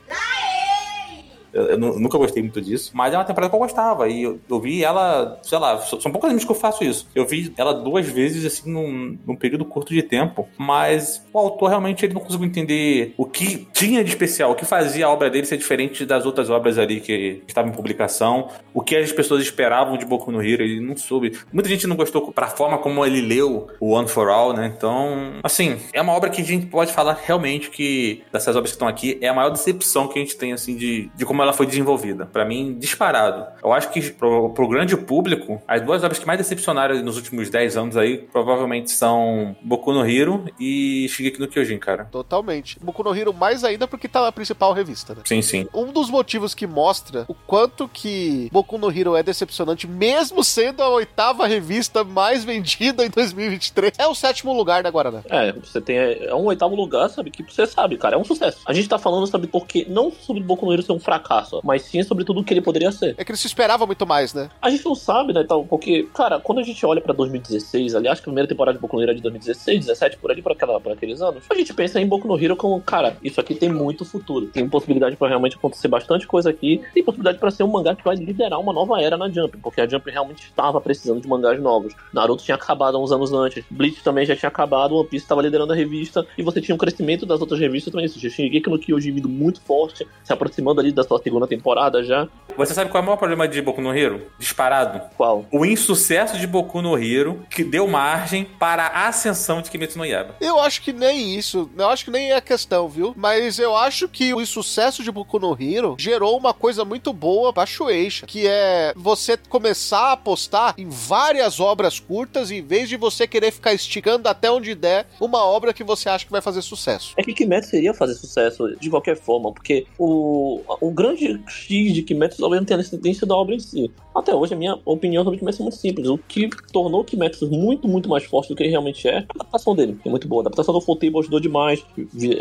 [1.54, 2.92] Eu, eu, nunca gostei muito disso.
[2.94, 4.08] Mas é uma temporada que eu gostava.
[4.08, 7.08] E eu, eu vi ela, sei lá, são poucos animes que eu faço isso.
[7.14, 10.48] Eu vi ela duas vezes, assim, num, num, período curto de tempo.
[10.58, 14.66] Mas o autor realmente ele não conseguiu entender o que tinha de especial, o que
[14.66, 18.82] fazia a obra dele ser diferente das outras obras ali que estavam em publicação, o
[18.82, 20.64] que as pessoas esperavam de Boku no Hero.
[20.64, 21.38] Ele não soube.
[21.52, 24.72] Muita gente não gostou pra forma como ele leu o One for All, né?
[24.76, 28.76] Então, assim, é uma obra que a gente pode falar realmente que, dessas obras que
[28.76, 31.44] estão aqui, é a maior decepção que a gente tem, assim, de, de como como
[31.44, 32.26] ela foi desenvolvida.
[32.26, 33.48] Para mim, disparado.
[33.64, 37.50] Eu acho que pro, pro grande público, as duas obras que mais decepcionaram nos últimos
[37.50, 42.06] 10 anos aí, provavelmente são Boku no Hero e Shigeki no Kyojin, cara.
[42.06, 42.78] Totalmente.
[42.82, 45.22] Boku no Hero mais ainda porque tá na principal revista, né?
[45.24, 45.66] Sim, sim.
[45.74, 50.84] Um dos motivos que mostra o quanto que Boku no Hero é decepcionante, mesmo sendo
[50.84, 55.22] a oitava revista mais vendida em 2023, é o sétimo lugar da Guaraná.
[55.30, 58.60] É, você tem é um oitavo lugar, sabe, que você sabe, cara, é um sucesso.
[58.66, 61.62] A gente tá falando, sabe, porque não sobre Boku no Hero ser um fracasso, fracasso,
[61.64, 63.14] mas sim sobre tudo o que ele poderia ser.
[63.18, 64.50] É que ele se esperava muito mais, né?
[64.60, 68.20] A gente não sabe, né, então, porque, cara, quando a gente olha pra 2016, aliás,
[68.20, 70.52] que a primeira temporada de Boku no Hero é de 2016, 17, por ali, por,
[70.52, 73.54] aquela, por aqueles anos, a gente pensa em Boku no Hero como, cara, isso aqui
[73.54, 74.48] tem muito futuro.
[74.48, 78.04] Tem possibilidade pra realmente acontecer bastante coisa aqui, tem possibilidade pra ser um mangá que
[78.04, 81.62] vai liderar uma nova era na Jump, porque a Jump realmente estava precisando de mangás
[81.62, 81.94] novos.
[82.12, 85.42] Naruto tinha acabado há uns anos antes, Bleach também já tinha acabado, One Piece estava
[85.42, 88.08] liderando a revista, e você tinha um crescimento das outras revistas também.
[88.08, 92.04] Você tinha Shingeki no Kyojin vindo muito forte, se aproximando ali da sua segunda temporada,
[92.04, 92.28] já.
[92.58, 94.28] Você sabe qual é o maior problema de Boku no Hero?
[94.38, 95.02] Disparado.
[95.16, 95.46] Qual?
[95.52, 100.06] O insucesso de Boku no Hero, que deu margem para a ascensão de Kimetsu no
[100.06, 100.36] Yaiba.
[100.42, 101.70] Eu acho que nem isso.
[101.78, 103.14] Eu acho que nem é a questão, viu?
[103.16, 107.54] Mas eu acho que o insucesso de Boku no Hero gerou uma coisa muito boa
[107.54, 112.98] pra Shueisha, que é você começar a apostar em várias obras curtas em vez de
[112.98, 116.62] você querer ficar esticando até onde der uma obra que você acha que vai fazer
[116.62, 117.14] sucesso.
[117.16, 122.04] É que Kimetsu seria fazer sucesso de qualquer forma, porque o, o grande X de
[122.04, 123.92] Kimetsu talvez não tenha descendência da obra em si.
[124.16, 126.08] Até hoje, a minha opinião sobre Kimetsu é muito simples.
[126.08, 129.76] O que tornou Kimetsu muito, muito mais forte do que ele realmente é, a adaptação
[129.76, 130.42] dele, que é muito boa.
[130.42, 131.84] A adaptação do Futebol ajudou demais.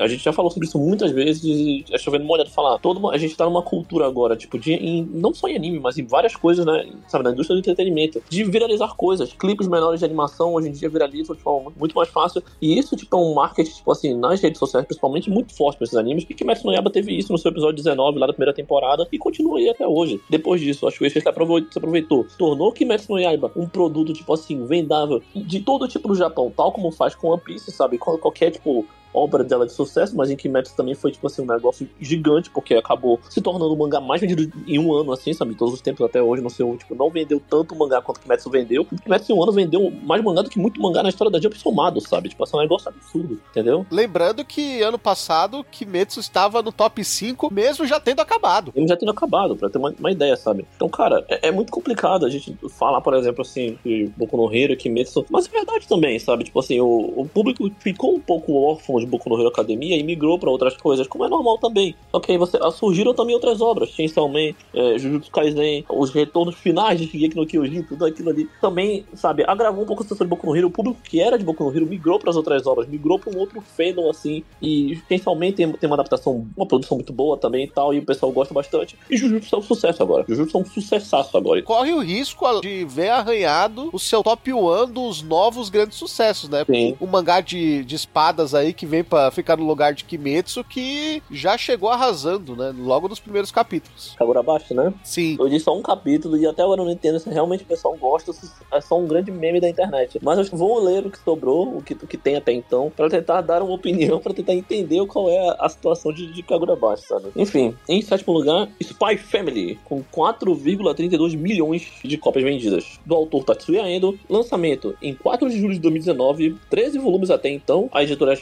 [0.01, 2.79] A gente já falou sobre isso muitas vezes e é chovendo molhado falar.
[2.79, 5.99] Todo, a gente tá numa cultura agora, tipo, de, em, não só em anime, mas
[5.99, 6.87] em várias coisas, né?
[7.07, 9.33] Sabe, na indústria do entretenimento, de viralizar coisas.
[9.33, 12.43] Clipes menores de animação hoje em dia viralizam de forma muito mais fácil.
[12.61, 15.85] E isso, tipo, é um marketing, tipo assim, nas redes sociais, principalmente, muito forte pra
[15.85, 16.25] esses animes.
[16.29, 19.19] E Kimetsu no Yaba teve isso no seu episódio 19, lá da primeira temporada, e
[19.19, 20.21] continua aí até hoje.
[20.29, 21.29] Depois disso, acho que o se
[21.77, 26.53] aproveitou, tornou Kimetsu no Yaiba um produto, tipo assim, vendável de todo tipo no Japão,
[26.55, 27.99] tal como faz com One Piece, sabe?
[27.99, 31.89] Qualquer, tipo, obra dela de sucesso, mas em Kimetsu também foi, tipo assim, um negócio
[32.01, 35.55] gigante, porque acabou se tornando o mangá mais vendido em um ano, assim, sabe?
[35.55, 38.87] Todos os tempos até hoje, não sei, tipo, não vendeu tanto mangá quanto Kimetsu vendeu.
[38.91, 41.41] O Kimetsu em um ano vendeu mais mangá do que muito mangá na história da
[41.41, 42.29] Jump somado, sabe?
[42.29, 43.87] Tipo, assim, é um negócio absurdo, entendeu?
[43.91, 48.73] Lembrando que ano passado Kimetsu estava no top 5, mesmo já tendo acabado.
[48.75, 50.67] Ele já tendo acabado, pra ter uma, uma ideia, sabe?
[50.77, 54.55] Então, cara, é, é, muito complicado a gente falar, por exemplo, assim, que Boku no
[54.55, 56.45] Hero, Kimetsu, mas é verdade também, sabe?
[56.45, 60.03] Tipo assim, o, o público ficou um pouco órfão de Boku no Hero Academia e
[60.03, 61.95] migrou para outras coisas, como é normal também.
[62.11, 66.11] Só que aí você, ah, surgiram também outras obras, Chainsaw Man, é, Jujutsu Kaisen, os
[66.11, 68.49] retornos finais de Shigeki no Kyojin, tudo aquilo ali.
[68.61, 70.69] Também, sabe, agravou um pouco a situação de Boku no Hero.
[70.69, 73.35] O público que era de Boku no Hero migrou para as outras obras, migrou para
[73.35, 77.37] um outro fandom, assim, e Chainsaw Man tem, tem uma adaptação, uma produção muito boa
[77.37, 78.97] também e tal, e o pessoal gosta bastante.
[79.11, 80.25] E Jujutsu é um sucesso agora.
[80.29, 81.63] Jujutsu é um sucessaço agora.
[81.63, 86.65] Corre o risco de ver arranhado o seu top 1 dos novos grandes sucessos, né?
[86.65, 86.97] Sim.
[87.01, 91.23] O mangá de, de espadas aí que vem para ficar no lugar de Kimetsu, que
[91.31, 92.75] já chegou arrasando, né?
[92.77, 94.15] Logo nos primeiros capítulos.
[94.19, 94.93] Kagura abaixo, né?
[95.05, 95.37] Sim.
[95.39, 97.97] Eu disse só um capítulo e até agora eu não entendo se realmente o pessoal
[97.97, 100.19] gosta, se é só um grande meme da internet.
[100.23, 103.09] Mas eu vou ler o que sobrou, o que, o que tem até então, para
[103.09, 107.05] tentar dar uma opinião, para tentar entender qual é a situação de, de Kagura abaixo,
[107.07, 107.29] sabe?
[107.37, 112.99] Enfim, em sétimo lugar, Spy Family, com 4,32 milhões de cópias vendidas.
[113.05, 117.89] Do autor Tatsuya Endo, lançamento em 4 de julho de 2019, 13 volumes até então,
[117.93, 118.37] a editora é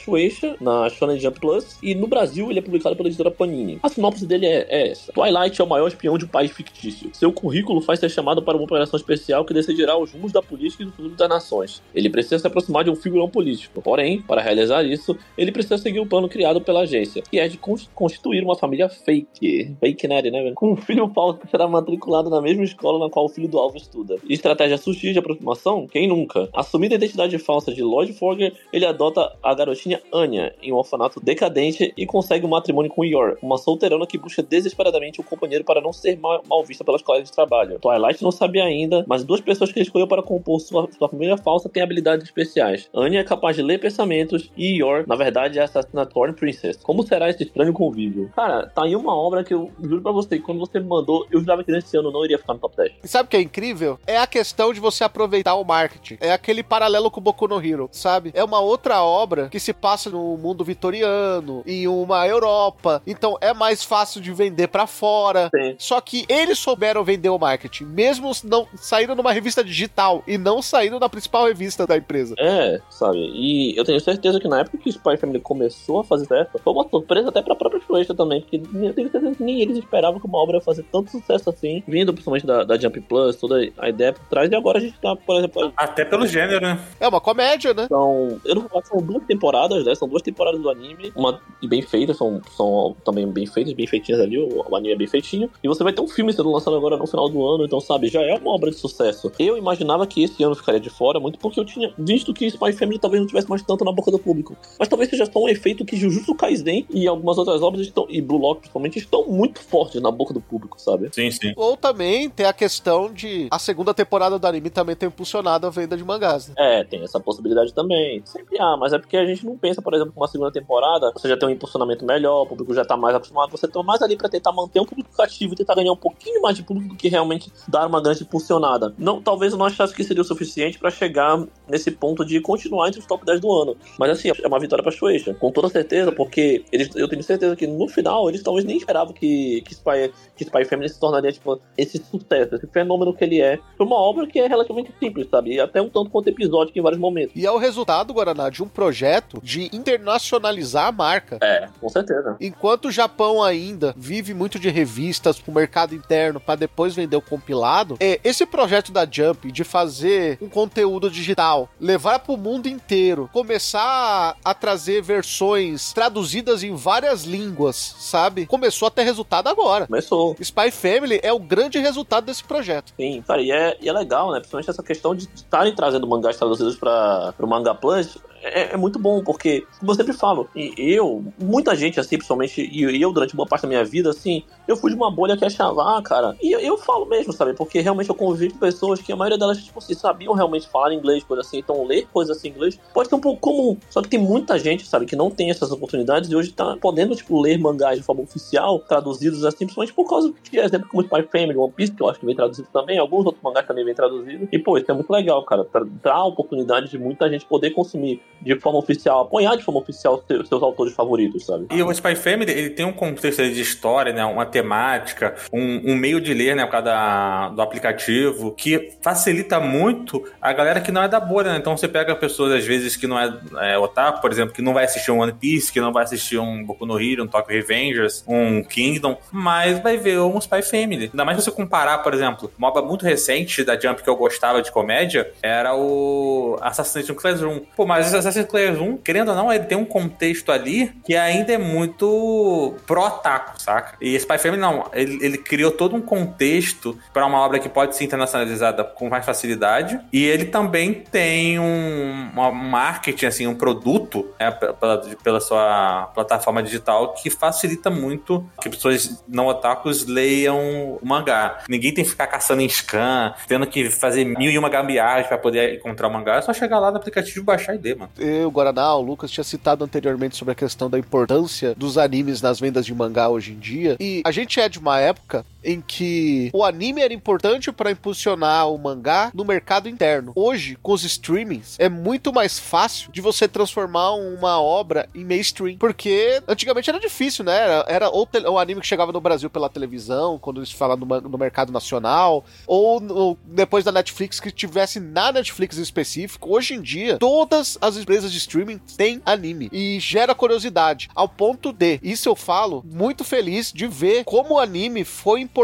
[0.59, 3.79] Na Shonen Jump Plus, e no Brasil ele é publicado pela editora Panini.
[3.83, 5.11] A sinopse dele é, é essa.
[5.11, 7.09] Twilight é o maior espião de um país fictício.
[7.13, 10.83] Seu currículo faz ser chamado para uma operação especial que decidirá os rumos da política
[10.83, 11.81] e do futuro das nações.
[11.93, 13.81] Ele precisa se aproximar de um figurão político.
[13.81, 17.59] Porém, para realizar isso, ele precisa seguir o plano criado pela agência, que é de
[17.93, 19.75] constituir uma família fake.
[19.79, 20.55] Fake nerd, né, velho?
[20.55, 23.57] Com um filho falso que será matriculado na mesma escola na qual o filho do
[23.57, 24.17] alvo estuda.
[24.29, 25.87] Estratégia sutil de aproximação?
[25.87, 26.49] Quem nunca?
[26.53, 31.19] Assumindo a identidade falsa de Lloyd Forger, ele adota a garotinha Anya em um orfanato
[31.19, 35.81] decadente e consegue um matrimônio com Yor, uma solteirona que busca desesperadamente um companheiro para
[35.81, 37.79] não ser mal, mal vista pelas colegas de trabalho.
[37.79, 41.37] Twilight não sabe ainda, mas duas pessoas que ele escolheu para compor sua, sua família
[41.37, 42.89] falsa têm habilidades especiais.
[42.93, 46.77] Anya é capaz de ler pensamentos e Yor, na verdade, é assassina Thorn Princess.
[46.77, 48.29] Como será esse estranho convívio?
[48.35, 51.39] Cara, tá aí uma obra que eu juro pra você, quando você me mandou, eu
[51.39, 52.91] jurava que nesse ano não iria ficar no top 10.
[53.03, 53.99] E sabe o que é incrível?
[54.05, 56.17] É a questão de você aproveitar o marketing.
[56.19, 58.31] É aquele paralelo com o Boku no Hero, sabe?
[58.33, 63.01] É uma outra obra que se passa no mundo vitoriano, em uma Europa.
[63.05, 65.49] Então é mais fácil de vender para fora.
[65.55, 65.75] Sim.
[65.77, 70.61] Só que eles souberam vender o marketing, mesmo não saindo numa revista digital e não
[70.61, 72.35] saindo na principal revista da empresa.
[72.37, 73.17] É, sabe?
[73.17, 76.59] E eu tenho certeza que na época que o Spy Family começou a fazer sucesso,
[76.63, 79.77] foi uma surpresa até pra própria Shueisha também, porque eu tenho certeza que nem eles
[79.77, 83.35] esperavam que uma obra ia fazer tanto sucesso assim, vindo principalmente da, da Jump Plus,
[83.35, 86.61] toda a ideia por trás, e agora a gente tá, por exemplo, Até pelo gênero,
[86.61, 86.79] né?
[86.99, 87.87] É uma comédia, né?
[87.87, 88.39] são.
[88.43, 89.95] Eu não vou falar que são duas temporadas, né?
[89.95, 93.87] São duas temporadas do anime, uma e bem feitas, são, são também bem feitas, bem
[93.87, 95.49] feitinhas ali, o, o anime é bem feitinho.
[95.63, 98.07] E você vai ter um filme sendo lançado agora no final do ano, então, sabe,
[98.07, 99.31] já é uma obra de sucesso.
[99.39, 102.73] Eu imaginava que esse ano ficaria de fora, muito porque eu tinha visto que Spy
[102.73, 104.55] Family talvez não tivesse mais tanto na boca do público.
[104.79, 108.21] Mas talvez seja só um efeito que Jujutsu Kaisen e algumas outras obras estão, e
[108.21, 111.09] Blue Lock principalmente, estão muito fortes na boca do público, sabe?
[111.13, 111.53] Sim, sim.
[111.55, 115.69] Ou também tem a questão de a segunda temporada do anime também ter impulsionado a
[115.69, 116.49] venda de mangás.
[116.49, 116.55] Né?
[116.57, 118.21] É, tem essa possibilidade também.
[118.25, 121.11] Sempre há, mas é porque a gente não pensa, por exemplo, que uma segunda temporada
[121.13, 124.01] você já tem um impulsionamento melhor, o público já tá mais acostumado, você tá mais
[124.01, 126.89] ali pra tentar manter um público cativo e tentar ganhar um pouquinho mais de público
[126.89, 128.93] do que realmente dar uma grande impulsionada.
[128.97, 132.87] Não, talvez eu não achasse que seria o suficiente pra chegar nesse ponto de continuar
[132.87, 133.75] entre os top 10 do ano.
[133.99, 137.55] Mas assim, é uma vitória pra Shueisha, com toda certeza, porque eles, eu tenho certeza
[137.55, 141.31] que no final eles talvez nem esperavam que, que, Spy, que Spy Family se tornaria
[141.31, 143.59] tipo, esse sucesso, esse fenômeno que ele é.
[143.79, 145.53] Uma obra que é relativamente simples, sabe?
[145.53, 147.35] E até um tanto quanto episódico em vários momentos.
[147.35, 151.37] E é o resultado, Guaraná, de um projeto de internacionalizar a marca.
[151.41, 152.35] É, com certeza.
[152.39, 157.21] Enquanto o Japão ainda vive muito de revistas pro mercado interno para depois vender o
[157.21, 163.29] compilado, é esse projeto da Jump de fazer um conteúdo digital, levar pro mundo inteiro,
[163.31, 168.45] começar a trazer versões traduzidas em várias línguas, sabe?
[168.45, 169.87] Começou a ter resultado agora.
[169.87, 170.35] Começou.
[170.39, 172.93] Spy Family é o grande resultado desse projeto.
[172.97, 174.39] Sim, cara, e é, e é legal, né?
[174.39, 178.17] Principalmente essa questão de estarem trazendo mangás traduzidos para o Manga Plus.
[178.41, 180.47] É, é, muito bom, porque, como eu sempre falo,
[180.77, 184.77] eu, muita gente, assim, principalmente, e eu, durante boa parte da minha vida, assim, eu
[184.77, 187.81] fui de uma bolha que achava, ah, cara, e eu, eu falo mesmo, sabe, porque
[187.81, 191.23] realmente eu convivi com pessoas que a maioria delas, tipo assim, sabiam realmente falar inglês,
[191.23, 194.09] coisa assim, então ler coisas assim em inglês pode ser um pouco comum, só que
[194.09, 197.57] tem muita gente, sabe, que não tem essas oportunidades e hoje tá podendo, tipo, ler
[197.57, 201.73] mangás de forma oficial, traduzidos assim, principalmente por causa de exemplo como Spy Family, One
[201.73, 204.59] Piece, que eu acho que vem traduzido também, alguns outros mangás também vem traduzidos, e
[204.59, 205.65] pô, isso é muito legal, cara,
[206.03, 210.23] dar a oportunidade de muita gente poder consumir de forma oficial, apoiar de forma oficial
[210.27, 211.67] seus, seus autores favoritos, sabe?
[211.71, 214.23] E o Spy Family, ele tem um contexto de história, né?
[214.25, 216.65] Uma temática, um, um meio de ler, né?
[216.65, 221.51] Por causa da, do aplicativo, que facilita muito a galera que não é da bolha,
[221.51, 221.57] né?
[221.57, 224.73] Então você pega pessoas, às vezes, que não é, é otaku, por exemplo, que não
[224.73, 227.55] vai assistir um One Piece, que não vai assistir um Boku no Hero, um Tokyo
[227.55, 231.09] Revengers, um Kingdom, mas vai ver um Spy Family.
[231.11, 234.15] Ainda mais se você comparar, por exemplo, uma obra muito recente da Jump que eu
[234.15, 237.61] gostava de comédia, era o Assassination Classroom.
[237.75, 241.53] Pô, mas Assassin's Creed 1, querendo ou não, ele tem um contexto ali que ainda
[241.53, 243.97] é muito pró-taco, saca?
[244.01, 247.95] E Spy Family não, ele, ele criou todo um contexto para uma obra que pode
[247.95, 254.51] ser internacionalizada com mais facilidade e ele também tem um marketing, assim, um produto né,
[254.51, 261.59] pela, pela sua plataforma digital que facilita muito que pessoas não otakus leiam mangá.
[261.69, 265.37] Ninguém tem que ficar caçando em scan, tendo que fazer mil e uma gambiarras para
[265.37, 266.35] poder encontrar o mangá.
[266.35, 269.43] É só chegar lá no aplicativo, baixar e ler, mano eu, Guaraná, o Lucas tinha
[269.43, 273.59] citado anteriormente sobre a questão da importância dos animes nas vendas de mangá hoje em
[273.59, 273.97] dia.
[273.99, 278.71] E a gente é de uma época em que o anime era importante para impulsionar
[278.71, 280.31] o mangá no mercado interno.
[280.33, 285.77] Hoje, com os streamings, é muito mais fácil de você transformar uma obra em mainstream.
[285.77, 287.57] Porque antigamente era difícil, né?
[287.57, 291.05] Era, era ou o anime que chegava no Brasil pela televisão, quando eles falam no,
[291.05, 296.55] no mercado nacional, ou no, depois da Netflix que tivesse na Netflix em específico.
[296.55, 301.09] Hoje em dia, todas as empresas de streaming têm anime e gera curiosidade.
[301.13, 305.56] Ao ponto de, isso eu falo, muito feliz de ver como o anime foi importante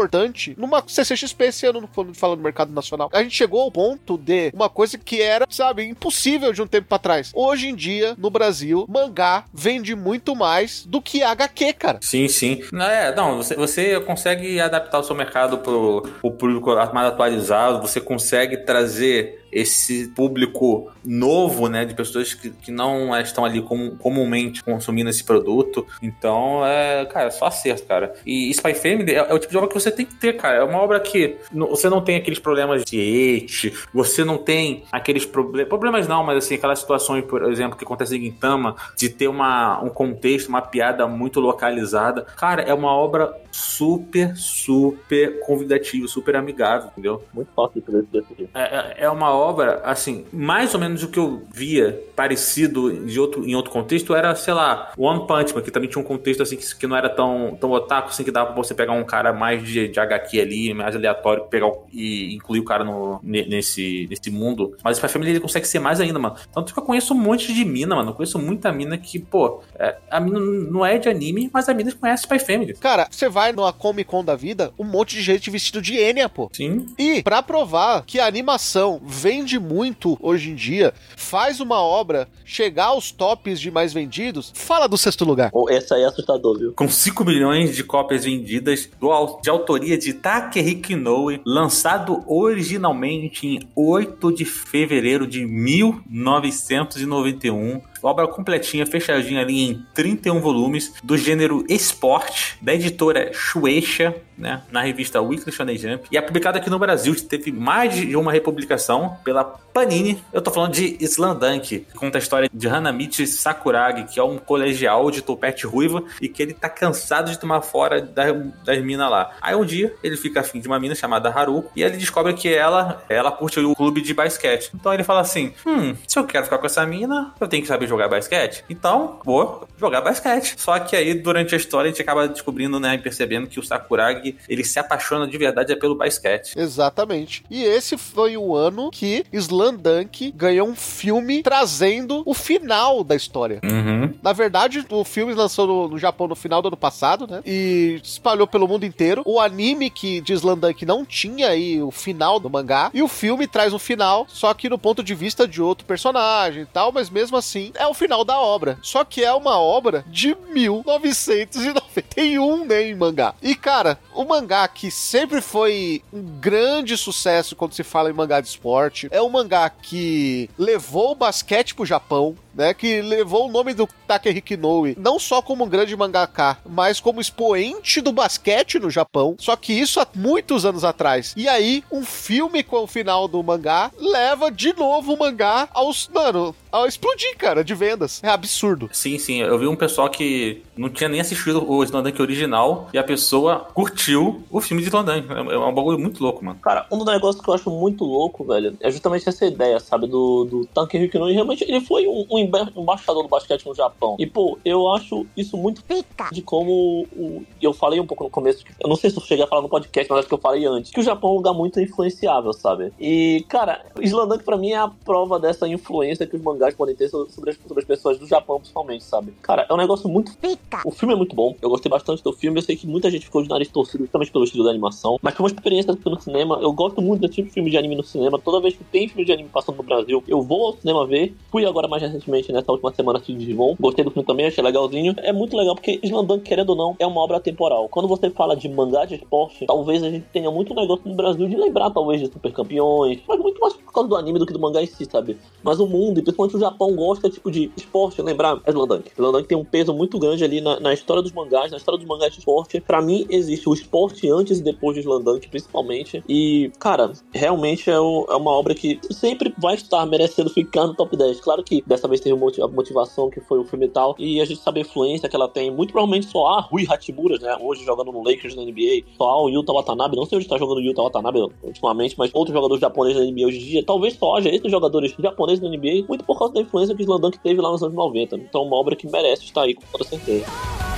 [0.56, 3.08] numa CCXP esse ano, quando fala do mercado nacional.
[3.12, 6.88] A gente chegou ao ponto de uma coisa que era, sabe, impossível de um tempo
[6.88, 7.30] para trás.
[7.34, 11.98] Hoje em dia, no Brasil, mangá vende muito mais do que HQ, cara.
[12.02, 12.60] Sim, sim.
[12.80, 18.00] É, não, você, você consegue adaptar o seu mercado pro, pro público mais atualizado, você
[18.00, 24.62] consegue trazer esse público novo, né, de pessoas que, que não estão ali com, comumente
[24.62, 25.86] consumindo esse produto.
[26.02, 28.14] Então, é, cara, é só acerto, cara.
[28.26, 30.58] E Spy Family é, é, o tipo de obra que você tem que ter, cara.
[30.58, 35.24] É uma obra que você não tem aqueles problemas de ete, você não tem aqueles
[35.24, 39.28] problemas, problemas não, mas assim, aquelas situações, por exemplo, que acontecem em Gintama, de ter
[39.28, 42.22] uma, um contexto, uma piada muito localizada.
[42.36, 47.22] Cara, é uma obra super, super convidativa, super amigável, entendeu?
[47.32, 48.48] Muito fácil de.
[48.54, 49.43] É, é, é uma obra,
[49.84, 54.34] assim, mais ou menos o que eu via parecido de outro, em outro contexto era,
[54.34, 57.08] sei lá, One Punch Man, que também tinha um contexto assim que, que não era
[57.08, 60.40] tão, tão otaku, assim, que dava pra você pegar um cara mais de, de HQ
[60.40, 64.76] ali, mais aleatório, pegar e incluir o cara no, nesse, nesse mundo.
[64.82, 66.36] Mas Spy Family ele consegue ser mais ainda, mano.
[66.52, 68.10] Tanto que eu conheço um monte de mina, mano.
[68.10, 71.74] Eu conheço muita mina que, pô, é, a mina não é de anime, mas a
[71.74, 72.74] mina conhece Spy Family.
[72.74, 76.28] Cara, você vai numa Comic Con da vida, um monte de gente vestido de Enya,
[76.28, 76.50] pô.
[76.52, 76.86] Sim.
[76.98, 79.00] E, pra provar que a animação
[79.34, 84.86] vende muito hoje em dia, faz uma obra chegar aos tops de mais vendidos, fala
[84.86, 85.50] do sexto lugar.
[85.52, 86.72] Oh, essa aí é assustador, viu?
[86.72, 93.58] Com 5 milhões de cópias vendidas, do, de autoria de Takehiko Inoue, lançado originalmente em
[93.74, 102.56] 8 de fevereiro de 1991 obra completinha, fechadinha ali em 31 volumes, do gênero esporte,
[102.60, 107.14] da editora Shueisha, né, na revista Weekly Shonen Jump, e é publicada aqui no Brasil,
[107.28, 110.22] teve mais de uma republicação pela Panini.
[110.32, 114.38] Eu tô falando de Slandunk, que conta a história de Hanamichi Sakuragi, que é um
[114.38, 119.10] colegial de topete ruiva e que ele tá cansado de tomar fora das, das minas
[119.10, 119.32] lá.
[119.40, 122.54] Aí um dia ele fica afim de uma mina chamada Haruko e ele descobre que
[122.54, 124.70] ela, ela curte o clube de basquete.
[124.74, 127.68] Então ele fala assim: "Hum, se eu quero ficar com essa mina, eu tenho que
[127.68, 128.64] saber jogar basquete.
[128.68, 130.54] Então, vou jogar basquete".
[130.56, 133.62] Só que aí durante a história a gente acaba descobrindo, né, e percebendo que o
[133.62, 136.54] Sakuragi ele se apaixona de verdade é pelo basquete.
[136.56, 137.44] Exatamente.
[137.50, 143.60] E esse foi o ano que Slandunk ganhou um filme trazendo o final da história.
[143.62, 144.12] Uhum.
[144.22, 147.42] Na verdade, o filme lançou no, no, Japão no final do ano passado, né?
[147.44, 149.22] E espalhou pelo mundo inteiro.
[149.24, 152.90] O anime que de Slandunk não tinha aí o final do mangá.
[152.92, 156.62] E o filme traz um final, só que no ponto de vista de outro personagem
[156.62, 158.78] e tal, mas mesmo assim é o final da obra.
[158.82, 163.34] Só que é uma obra de 1991, né, em mangá.
[163.42, 168.40] E cara, o mangá que sempre foi um grande sucesso quando se fala em mangá
[168.40, 173.52] de esporte, é um mangá que levou o basquete pro Japão, né, que levou o
[173.52, 178.78] nome do Takehiko Inoue não só como um grande mangaka, mas como expoente do basquete
[178.78, 179.36] no Japão.
[179.38, 181.34] Só que isso há muitos anos atrás.
[181.36, 186.08] E aí, um filme com o final do mangá leva de novo o mangá aos,
[186.12, 188.20] mano, a explodir, cara, de vendas.
[188.22, 188.90] É absurdo.
[188.92, 189.40] Sim, sim.
[189.40, 193.66] Eu vi um pessoal que não tinha nem assistido o Slandunk original e a pessoa
[193.74, 195.26] curtiu o filme de Slandunk.
[195.30, 196.58] É, é um bagulho muito louco, mano.
[196.60, 200.06] Cara, um dos negócios que eu acho muito louco, velho, é justamente essa ideia, sabe,
[200.06, 201.32] do, do Takehiko Inoue.
[201.32, 204.16] Realmente, ele foi um, um embaixador do basquete no Japão.
[204.18, 208.30] E, pô, eu acho isso muito pica de como o, eu falei um pouco no
[208.30, 210.38] começo, eu não sei se eu cheguei a falar no podcast, mas acho que eu
[210.38, 212.92] falei antes, que o Japão é um lugar muito influenciável, sabe?
[212.98, 217.08] E, cara, Slandunk pra mim é a prova dessa influência que os mangás podem ter
[217.08, 219.32] sobre as, sobre as pessoas do Japão, principalmente, sabe?
[219.42, 220.63] Cara, é um negócio muito pica.
[220.84, 223.24] O filme é muito bom, eu gostei bastante do filme, eu sei que muita gente
[223.24, 226.58] ficou de nariz torcido justamente pelo estilo da animação, mas foi uma experiência no cinema,
[226.60, 229.08] eu gosto muito desse tipo de filme de anime no cinema, toda vez que tem
[229.08, 232.52] filme de anime passando no Brasil, eu vou ao cinema ver, fui agora mais recentemente,
[232.52, 236.00] nessa última semana, de Digimon, gostei do filme também, achei legalzinho, é muito legal, porque
[236.02, 237.88] Slandunk, querendo ou não, é uma obra temporal.
[237.88, 241.48] Quando você fala de mangá de esporte, talvez a gente tenha muito negócio no Brasil
[241.48, 244.52] de lembrar, talvez, de super campeões, mas muito mais por causa do anime do que
[244.52, 245.38] do mangá em si, sabe?
[245.62, 249.10] Mas o mundo, e principalmente o Japão, gosta, tipo, de esporte, lembrar é Slandunk.
[249.12, 252.06] Slandunk tem um peso muito grande ali na, na, história dos mangás, na história dos
[252.06, 252.80] mangás de esporte.
[252.80, 256.22] Pra mim, existe o esporte antes e depois de Slandunk, principalmente.
[256.28, 260.94] E, cara, realmente é, o, é, uma obra que sempre vai estar merecendo ficar no
[260.94, 261.40] top 10.
[261.40, 264.44] Claro que dessa vez teve a motivação que foi o filme e tal, e a
[264.44, 265.70] gente sabe a influência que ela tem.
[265.70, 267.56] Muito provavelmente só há Rui Hachimura, né?
[267.60, 270.16] Hoje jogando no Lakers na NBA, só o Yuta Watanabe.
[270.16, 273.46] Não sei onde está jogando o Yuta Watanabe ultimamente, mas outros jogadores japoneses da NBA
[273.46, 273.84] hoje em dia.
[273.84, 277.38] Talvez só haja esses jogadores japoneses da NBA, muito por causa da influência que Slandunk
[277.38, 278.36] teve lá nos anos 90.
[278.36, 280.43] Então, uma obra que merece estar aí, com toda certeza.
[280.46, 280.93] You're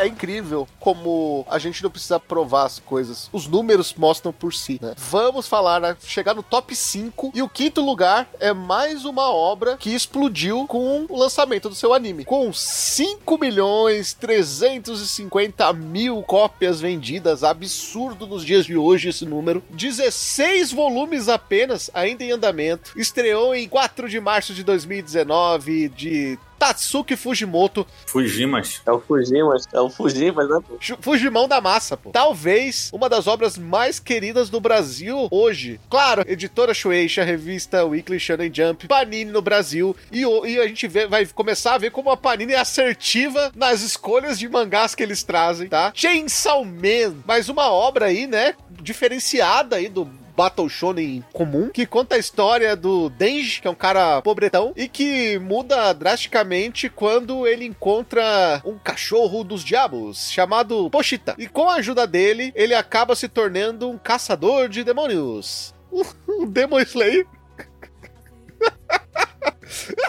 [0.00, 3.28] é incrível como a gente não precisa provar as coisas.
[3.32, 4.94] Os números mostram por si, né?
[4.96, 5.96] Vamos falar, né?
[6.02, 7.32] chegar no top 5.
[7.34, 11.92] E o quinto lugar é mais uma obra que explodiu com o lançamento do seu
[11.92, 12.24] anime.
[12.24, 17.44] Com 5 milhões 350 mil cópias vendidas.
[17.44, 19.62] Absurdo nos dias de hoje esse número.
[19.70, 22.92] 16 volumes apenas, ainda em andamento.
[22.96, 27.86] Estreou em 4 de março de 2019, de Tatsuki Fujimoto.
[28.06, 28.82] Fujimas.
[28.84, 29.66] É o Fujimas.
[29.72, 30.78] É o Fujimas, né, pô?
[31.00, 32.10] Fujimão da massa, pô.
[32.10, 35.80] Talvez uma das obras mais queridas do Brasil hoje.
[35.88, 39.96] Claro, editora Shueisha, revista Weekly Shonen Jump, Panini no Brasil.
[40.12, 43.80] E, e a gente vê, vai começar a ver como a Panini é assertiva nas
[43.80, 45.90] escolhas de mangás que eles trazem, tá?
[45.94, 48.54] Chainsaw Man, mais uma obra aí, né?
[48.70, 50.04] Diferenciada aí do
[50.36, 54.88] Battle Shonen comum, que conta a história do Denji, que é um cara pobretão, e
[54.88, 61.34] que muda drasticamente quando ele encontra um cachorro dos diabos, chamado Pochita.
[61.38, 65.74] E com a ajuda dele, ele acaba se tornando um caçador de demônios.
[66.28, 67.26] Um Demon Slayer.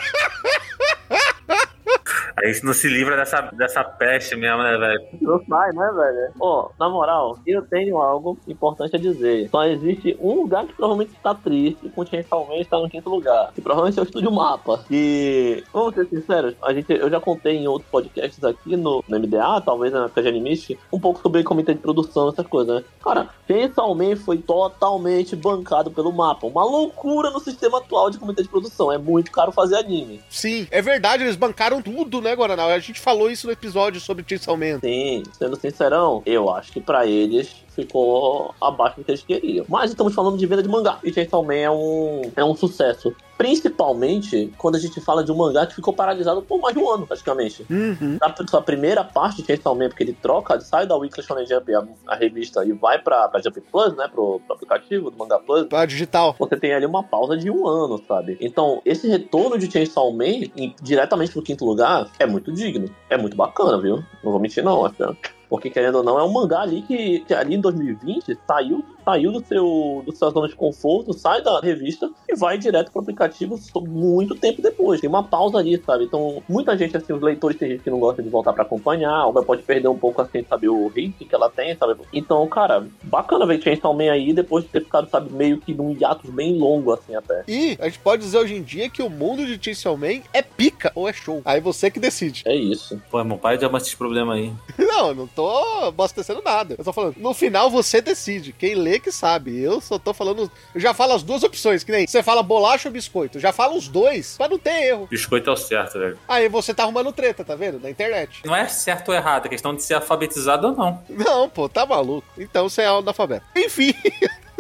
[2.42, 5.02] A gente não se livra dessa, dessa peste mesmo, né, velho?
[5.22, 6.34] Não sai, né, velho?
[6.40, 9.50] Ó, oh, na moral, eu tenho algo importante a dizer.
[9.50, 13.52] Só existe um lugar que provavelmente está triste, Man está no quinto lugar.
[13.54, 14.84] Que provavelmente é o Estúdio Mapa.
[14.90, 19.20] E, vamos ser sinceros, a gente, eu já contei em outros podcasts aqui no, no
[19.20, 22.84] MDA, talvez na época de Animist, um pouco sobre comitê de produção, essas coisas, né?
[23.04, 26.48] Cara, Man foi totalmente bancado pelo Mapa.
[26.48, 28.92] Uma loucura no sistema atual de comitê de produção.
[28.92, 30.22] É muito caro fazer anime.
[30.30, 32.66] Sim, é verdade, eles bancaram tudo, né, Guaraná?
[32.66, 34.80] A gente falou isso no episódio sobre Chainsaw Man.
[34.80, 39.66] Sim, sendo sincerão, eu acho que para eles ficou abaixo do que eles queriam.
[39.68, 41.00] Mas estamos falando de venda de mangá.
[41.04, 43.14] E Chainsaw Man é um, é um sucesso.
[43.38, 46.90] Principalmente quando a gente fala de um mangá que ficou paralisado por mais de um
[46.90, 47.66] ano, praticamente.
[47.70, 48.18] Uhum.
[48.20, 51.46] Na sua primeira parte de Chainsaw Man, porque ele troca, ele sai da Weekly Shonen
[51.48, 55.18] Jump, a, a, revista, e vai pra, pra Jump Plus, né, pro, pro aplicativo do
[55.18, 55.68] Manga Plus.
[55.68, 56.36] Pra digital.
[56.38, 58.38] Você tem ali uma pausa de um ano, sabe?
[58.40, 62.94] Então, esse retorno de Chainsaw Man, em, diretamente pro quinto lugar, é muito digno.
[63.10, 64.04] É muito bacana, viu?
[64.24, 65.16] Não vou mentir não, acho
[65.52, 69.32] porque, querendo ou não, é um mangá ali que, que ali em 2020 saiu saiu
[69.32, 73.60] do seu, do seu zona de conforto, sai da revista e vai direto pro aplicativo
[73.82, 75.02] muito tempo depois.
[75.02, 76.06] Tem uma pausa ali, sabe?
[76.06, 79.26] Então, muita gente, assim, os leitores tem gente que não gosta de voltar para acompanhar,
[79.26, 82.00] ou pode perder um pouco, assim, sabe, o ritmo que ela tem, sabe?
[82.14, 85.92] Então, cara, bacana ver Chainsaw Man aí, depois de ter ficado, sabe, meio que num
[85.92, 87.44] hiato bem longo, assim, até.
[87.48, 90.42] E a gente pode dizer hoje em dia que o mundo de Chainsaw Man é
[90.42, 91.42] pica ou é show.
[91.44, 92.44] Aí você que decide.
[92.46, 93.02] É isso.
[93.10, 94.54] Pô, meu pai já esse problema aí.
[94.78, 95.50] não, eu não tô
[95.86, 96.76] abastecendo nada.
[96.78, 98.54] Eu tô falando, no final você decide.
[98.54, 99.60] Quem lê que sabe.
[99.60, 100.50] Eu só tô falando.
[100.74, 103.38] Eu já falo as duas opções, que nem você fala bolacha ou biscoito.
[103.38, 105.08] Eu já falo os dois pra não ter erro.
[105.10, 106.18] Biscoito é o certo, velho.
[106.28, 107.80] Aí você tá arrumando treta, tá vendo?
[107.80, 108.42] Na internet.
[108.46, 111.04] Não é certo ou errado, é questão de ser alfabetizado ou não.
[111.10, 112.28] Não, pô, tá maluco.
[112.38, 113.46] Então você é analfabeto.
[113.56, 113.94] Enfim.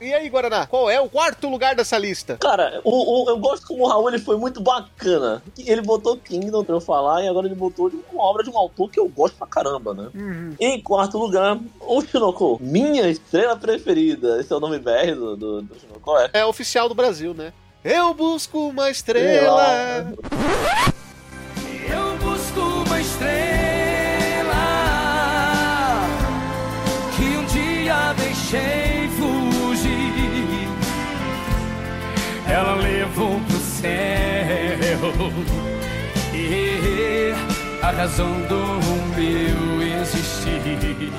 [0.00, 2.38] E aí, Guaraná, qual é o quarto lugar dessa lista?
[2.38, 5.42] Cara, o, o- eu gosto como o Raul ele foi muito bacana.
[5.58, 8.90] Ele botou Kingdom pra eu falar e agora ele botou uma obra de um autor
[8.90, 10.08] que eu gosto pra caramba, né?
[10.14, 10.54] Uhum.
[10.58, 14.40] Em quarto lugar, o Shinoko, minha estrela preferida.
[14.40, 16.30] Esse é o nome BR do, do, do Shinoko, é?
[16.32, 17.52] É oficial do Brasil, né?
[17.84, 20.12] Eu busco uma estrela.
[37.90, 38.56] A razão do
[39.16, 41.10] meu existir.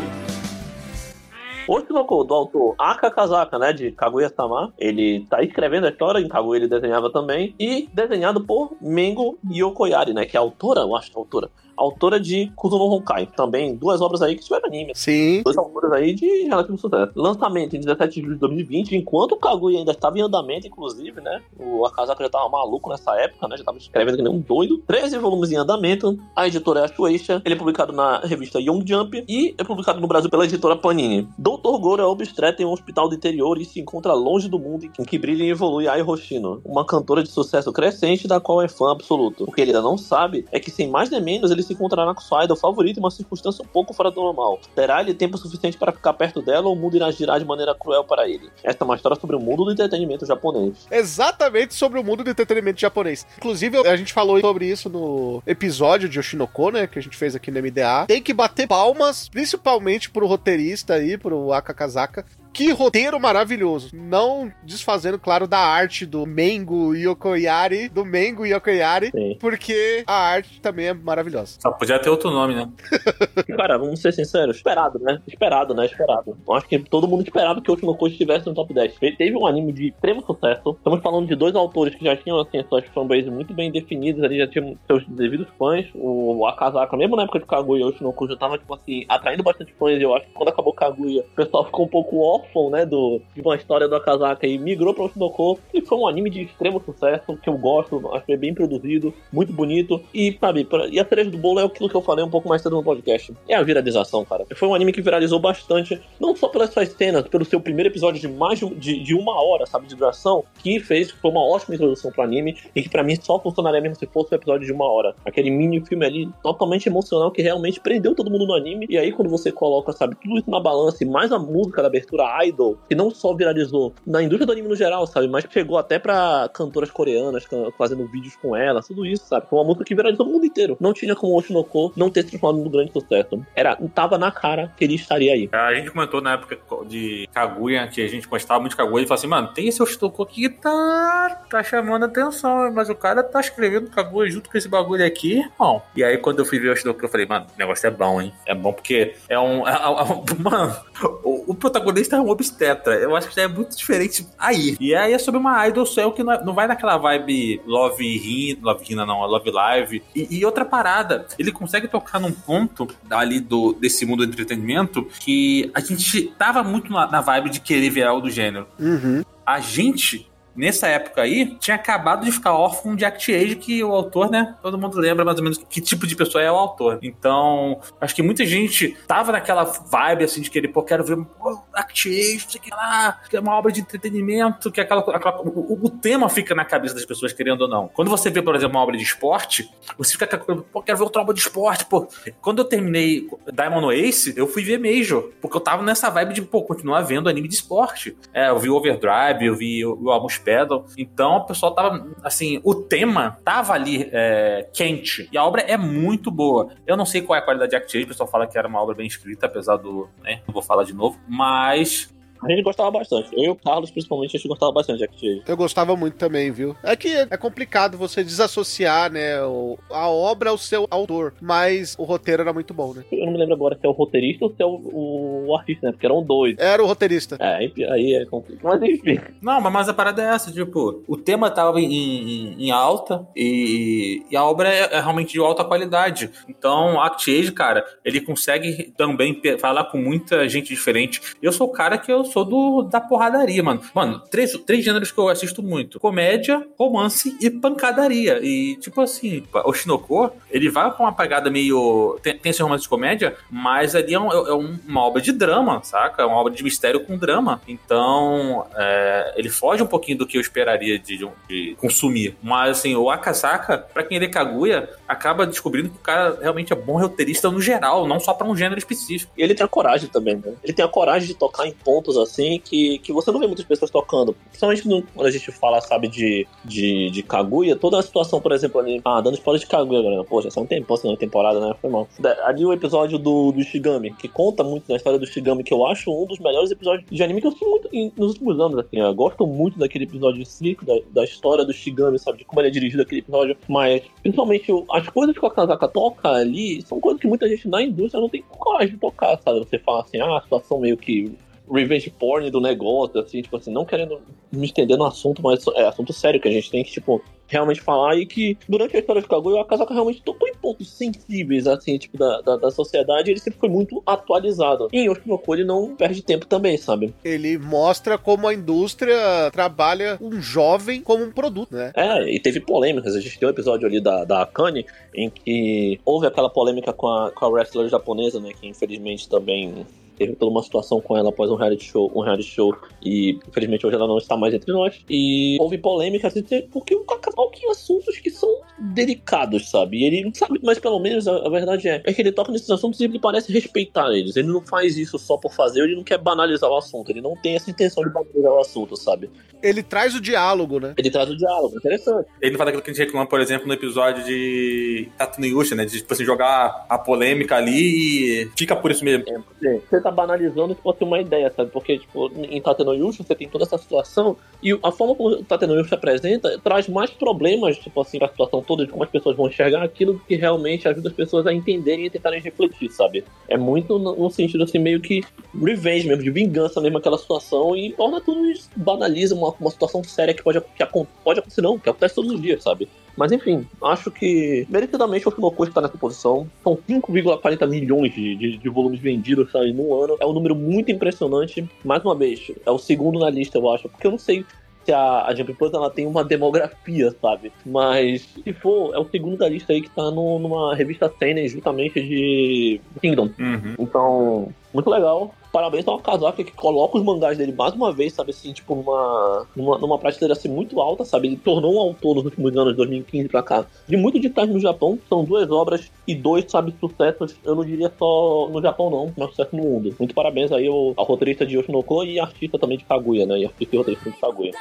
[1.67, 6.29] O Shinoko, do autor Aka Kazaka, né, de Kaguya-sama, ele tá escrevendo a história, em
[6.29, 10.95] Kaguya ele desenhava também, e desenhado por Mengo Yokoyari, né, que é a autora, eu
[10.95, 11.49] acho que a autora,
[11.81, 13.27] autora de Kuzuno Honkai.
[13.27, 14.93] Também duas obras aí que tiveram anime.
[14.95, 15.41] Sim.
[15.43, 17.11] Dois autores aí de relativo sucesso.
[17.15, 21.21] Lançamento em 17 de julho de 2020, enquanto o Kaguya ainda estava em andamento, inclusive,
[21.21, 21.41] né?
[21.59, 23.57] O Akazaka já tava maluco nessa época, né?
[23.57, 24.77] Já tava escrevendo que nem um doido.
[24.87, 26.17] 13 volumes em andamento.
[26.35, 27.41] A editora é a Shueisha.
[27.43, 31.27] Ele é publicado na revista Young Jump e é publicado no Brasil pela editora Panini.
[31.37, 31.79] Dr.
[31.79, 35.03] Goro é obstetra em um hospital do interior e se encontra longe do mundo em
[35.03, 38.91] que brilha e evolui Ai Hoshino, uma cantora de sucesso crescente da qual é fã
[38.91, 39.45] absoluto.
[39.47, 42.13] O que ele ainda não sabe é que, sem mais nem menos, ele se encontrará
[42.13, 44.59] com sua idol favorita em uma circunstância um pouco fora do normal.
[44.75, 47.75] Terá ele tempo suficiente para ficar perto dela ou o mundo irá girar de maneira
[47.75, 48.49] cruel para ele?
[48.63, 50.87] Esta é uma história sobre o mundo do entretenimento japonês.
[50.89, 53.25] Exatamente sobre o mundo do entretenimento japonês.
[53.37, 56.87] Inclusive, a gente falou sobre isso no episódio de Oshinoko, né?
[56.87, 58.05] Que a gente fez aqui no MDA.
[58.07, 62.25] Tem que bater palmas, principalmente pro roteirista aí, pro Aka Kazaka.
[62.53, 63.89] Que roteiro maravilhoso.
[63.95, 69.37] Não desfazendo, claro, da arte do Mengo Yokoyari, do Mengo Yokoyari, Sim.
[69.39, 71.57] porque a arte também é maravilhosa.
[71.61, 72.69] Só podia ter outro nome, né?
[73.55, 75.21] Cara, vamos ser sinceros, esperado, né?
[75.27, 75.85] Esperado, né?
[75.85, 76.37] Esperado.
[76.45, 78.95] Eu acho que todo mundo esperava que o Oshinoko estivesse no top 10.
[78.95, 80.71] Te- Teve um anime de extremo sucesso.
[80.77, 84.37] Estamos falando de dois autores que já tinham, assim, suas fanbases muito bem definidas ali,
[84.39, 85.85] já tinham seus devidos fãs.
[85.95, 89.73] O Akazaka, mesmo na época de Kaguya, o Oshinoko já tava, tipo assim, atraindo bastante
[89.79, 89.97] fãs.
[89.97, 93.21] E eu acho que quando acabou Kaguya, o pessoal ficou um pouco órfão, né, do,
[93.35, 95.59] de uma história do Akazaka e migrou para o Oshinoko.
[95.73, 99.13] E foi um anime de extremo sucesso, que eu gosto, acho que é bem produzido,
[99.31, 100.01] muito bonito.
[100.13, 102.49] E, sabe, pra- e a cereja do bolo é aquilo que eu falei um pouco
[102.49, 103.33] mais cedo no podcast.
[103.47, 104.45] É a viralização, cara.
[104.55, 108.19] Foi um anime que viralizou bastante, não só pelas suas cenas, pelo seu primeiro episódio
[108.19, 112.11] de mais de, de, uma hora, sabe, de duração, que fez, foi uma ótima introdução
[112.11, 114.89] pro anime, e que pra mim só funcionaria mesmo se fosse um episódio de uma
[114.89, 115.15] hora.
[115.25, 118.85] Aquele mini filme ali, totalmente emocional, que realmente prendeu todo mundo no anime.
[118.89, 121.87] E aí, quando você coloca, sabe, tudo isso na balança, e mais a música da
[121.87, 125.77] abertura Idol, que não só viralizou na indústria do anime no geral, sabe, mas chegou
[125.77, 127.45] até pra cantoras coreanas
[127.77, 129.47] fazendo vídeos com ela, tudo isso, sabe?
[129.49, 130.77] Foi uma música que viralizou no mundo inteiro.
[130.79, 133.45] Não tinha como o Oshinoko não ter se transformado num grande sucesso.
[133.55, 135.49] Era, tava na cara que ele estaria aí.
[135.51, 139.07] A gente comentou na época de Kaguya, que a gente gostava muito de Kaguya, e
[139.07, 143.39] falou assim, mano, tem esse Oshinoko que tá, tá chamando atenção, mas o cara tá
[143.39, 145.81] escrevendo Kaguya junto com esse bagulho aqui, irmão.
[145.95, 148.21] E aí, quando eu fui ver o Oshinoko, eu falei, mano, o negócio é bom,
[148.21, 148.33] hein?
[148.45, 149.67] É bom porque é um...
[149.67, 150.75] é- é mano,
[151.23, 152.95] o, o protagonista um obstetra.
[152.95, 154.77] Eu acho que já é muito diferente aí.
[154.79, 158.03] E aí é sobre uma idol céu que não, é- não vai naquela vibe Love
[158.05, 160.03] Hina, Love Hina não, é Love Live.
[160.15, 165.07] E, e outra parada, ele consegue tocar num ponto ali do, desse mundo do entretenimento
[165.19, 168.67] que a gente tava muito na, na vibe de querer virar algo do gênero.
[168.79, 169.23] Uhum.
[169.45, 173.91] A gente, nessa época aí, tinha acabado de ficar órfão de Act Age, que o
[173.93, 174.55] autor, né?
[174.61, 176.99] Todo mundo lembra mais ou menos que tipo de pessoa é o autor.
[177.01, 181.61] Então, acho que muita gente tava naquela vibe assim de querer, pô, quero ver pô,
[181.73, 184.83] Act Age, não sei o que lá, que é uma obra de entretenimento, que é
[184.83, 185.01] aquela.
[185.01, 187.87] aquela- o, o tema fica na cabeça das pessoas, querendo ou não.
[187.87, 191.03] Quando você vê, por exemplo, uma obra de esporte, você fica com pô, quero ver
[191.03, 192.07] outra obra de esporte, pô.
[192.41, 196.41] Quando eu terminei Diamond Ace, eu fui ver Major, porque eu tava nessa vibe de,
[196.41, 198.17] pô, continuar vendo anime de esporte.
[198.33, 200.85] É, eu vi Overdrive, eu vi o Almost Pedal.
[200.97, 205.29] Então, o pessoal tava, assim, o tema tava ali é, quente.
[205.31, 206.69] E a obra é muito boa.
[206.85, 208.81] Eu não sei qual é a qualidade de Active, o pessoal fala que era uma
[208.81, 212.13] obra bem escrita, apesar do, né, não vou falar de novo, mas
[212.43, 213.29] A gente gostava bastante.
[213.33, 216.51] Eu e o Carlos, principalmente, a gente gostava bastante de Act Eu gostava muito também,
[216.51, 216.75] viu?
[216.83, 222.03] É que é complicado você desassociar, né, o- a obra ao seu autor, mas o
[222.03, 223.03] roteiro era muito bom, né?
[223.11, 225.87] Eu não me lembro agora se é o roteirista ou se é o, o artista,
[225.87, 225.91] né?
[225.91, 226.55] Porque eram dois.
[226.57, 227.37] Era o roteirista.
[227.39, 228.63] É, aí, aí é complicado.
[228.79, 229.19] Mas enfim.
[229.41, 233.25] Não, mas- mas a parada é essa, tipo, o tema tava em, em- em alta
[233.35, 236.29] e, e a obra é, é realmente de alta qualidade.
[236.47, 241.21] Então, Act Age, cara, ele consegue também falar com muita gente diferente.
[241.41, 243.81] Eu sou o cara que eu sou do da porradaria, mano.
[243.93, 248.39] Mano, três, três gêneros que eu assisto muito: comédia, romance e pancadaria.
[248.41, 252.17] E, tipo assim, o Shinoko, ele vai com uma pegada meio.
[252.23, 255.31] Tem, tem esse romance de comédia, mas ali é, um- é um- uma obra de
[255.31, 256.21] drama, saca?
[256.21, 257.61] É uma obra de mistério com drama.
[257.67, 261.17] Então, é, ele foge um pouquinho do que eu esperaria de,
[261.49, 262.35] de consumir.
[262.41, 266.75] Mas, assim, o Akasaka, pra quem lê Kaguya, acaba descobrindo que o cara realmente é
[266.75, 269.31] bom roteirista no geral, não só pra um gênero específico.
[269.37, 270.53] E ele tem a coragem também, né?
[270.63, 273.65] Ele tem a coragem de tocar em pontos assim que, que você não vê muitas
[273.65, 274.33] pessoas tocando.
[274.47, 278.51] Principalmente no- quando a gente fala, sabe, de, de, de Kaguya, toda a situação, por
[278.51, 279.01] exemplo, ali.
[279.05, 280.23] Ah, dando spoiler de Kaguya, galera.
[280.23, 281.73] Poxa, só um tempo, segunda temporada, né?
[281.81, 282.07] Foi mal.
[282.45, 285.85] Ali o episódio do, do Shigami, que conta muito da história do Shigami, que eu
[285.85, 288.77] acho um dos melhores episódios de anime que eu assisti muito em- nos últimos anos,
[288.79, 288.99] assim.
[288.99, 292.39] Eu gosto muito daquele episódio em si, da, da história do Shigami, sabe?
[292.39, 293.55] De como ele é dirigido aquele episódio.
[293.67, 297.81] Mas, principalmente, as coisas que o Akazaka toca ali são coisas que muita gente na
[297.81, 299.59] indústria não tem coragem de tocar, sabe?
[299.59, 301.31] Você fala assim, ah, a situação meio que
[301.73, 304.19] revenge porn do negócio, assim, tipo assim, não querendo
[304.51, 307.81] me estender no assunto, mas é assunto sério que a gente tem que, tipo, realmente
[307.81, 311.67] falar e que durante a história de Kaguya, o Akazaka realmente tocou em pontos sensíveis,
[311.67, 314.87] assim, tipo, da, da, da sociedade, ele sempre foi muito atualizado.
[314.91, 317.13] E em Oshinoko ele não perde tempo também, sabe?
[317.23, 321.91] Ele mostra como a indústria trabalha um jovem como um produto, né?
[321.95, 323.15] É, e teve polêmicas.
[323.15, 327.07] A gente tem um episódio ali da, da Akane em que houve aquela polêmica com
[327.07, 328.51] a, com a wrestler japonesa, né?
[328.59, 329.85] Que infelizmente também
[330.21, 333.87] teve toda uma situação com ela após um reality show, um reality show e infelizmente
[333.87, 335.03] hoje ela não está mais entre nós.
[335.09, 339.97] E houve polêmica assim, porque o toca em assuntos que são delicados, sabe?
[339.97, 342.69] E ele sabe, mas pelo menos a, a verdade é, é que ele toca nesses
[342.69, 344.35] assuntos e ele parece respeitar eles.
[344.35, 347.35] Ele não faz isso só por fazer, ele não quer banalizar o assunto, ele não
[347.35, 349.29] tem essa intenção de banalizar o assunto, sabe?
[349.61, 350.93] Ele traz o diálogo, né?
[350.97, 352.27] Ele traz o diálogo, interessante.
[352.41, 355.45] Ele não faz aquilo que a gente reclama, por exemplo, no episódio de Tatu no
[355.45, 355.85] Yusha, né?
[355.85, 359.23] De, tipo assim, jogar a polêmica ali e fica por isso mesmo.
[359.63, 361.71] É, você tá banalizando se fosse uma ideia, sabe?
[361.71, 365.43] Porque, tipo, em Tateno Yusha você tem toda essa situação e a forma como o
[365.43, 369.35] Tateno Yusha apresenta traz mais problemas, tipo assim, pra situação toda, de como as pessoas
[369.35, 373.23] vão enxergar aquilo que realmente ajuda as pessoas a entenderem e tentarem refletir, sabe?
[373.47, 375.21] É muito no, sentido, assim, meio que
[375.53, 380.03] revenge mesmo, de vingança mesmo aquela situação e torna tudo isso, banaliza uma, uma situação
[380.03, 380.85] séria que pode, que
[381.23, 382.87] pode acontecer, não, que acontece todos os dias, sabe?
[383.17, 386.47] Mas enfim, acho que merecidamente o Finocô está nessa posição.
[386.63, 390.17] São 5,40 milhões de, de, de volumes vendidos sabe, no ano.
[390.19, 391.67] É um número muito impressionante.
[391.83, 393.89] Mais uma vez, é o segundo na lista, eu acho.
[393.89, 394.45] Porque eu não sei
[394.83, 397.51] se a, a Jump Plus ela tem uma demografia, sabe?
[397.65, 401.47] Mas se for, é o segundo da lista aí que tá no- numa revista Seinen,
[401.47, 403.29] justamente de Kingdom.
[403.39, 403.75] Uhum.
[403.77, 405.35] Então, muito legal.
[405.51, 409.47] Parabéns ao Kazaki que coloca os mangás dele mais uma vez, sabe assim, tipo, numa,
[409.55, 411.27] numa, numa prateleira assim muito alta, sabe?
[411.27, 414.59] Ele tornou um autor nos últimos anos, de 2015 pra cá, de muito destaque no
[414.59, 414.97] Japão.
[415.09, 417.35] São duas obras e dois, sabe, sucessos.
[417.43, 419.95] Eu não diria só no Japão, não, mas sucesso no mundo.
[419.99, 423.39] Muito parabéns aí ao, ao roteirista de Yoshinoko e artista também de Kaguya, né?
[423.39, 424.51] E artista e roteirista de Kaguya.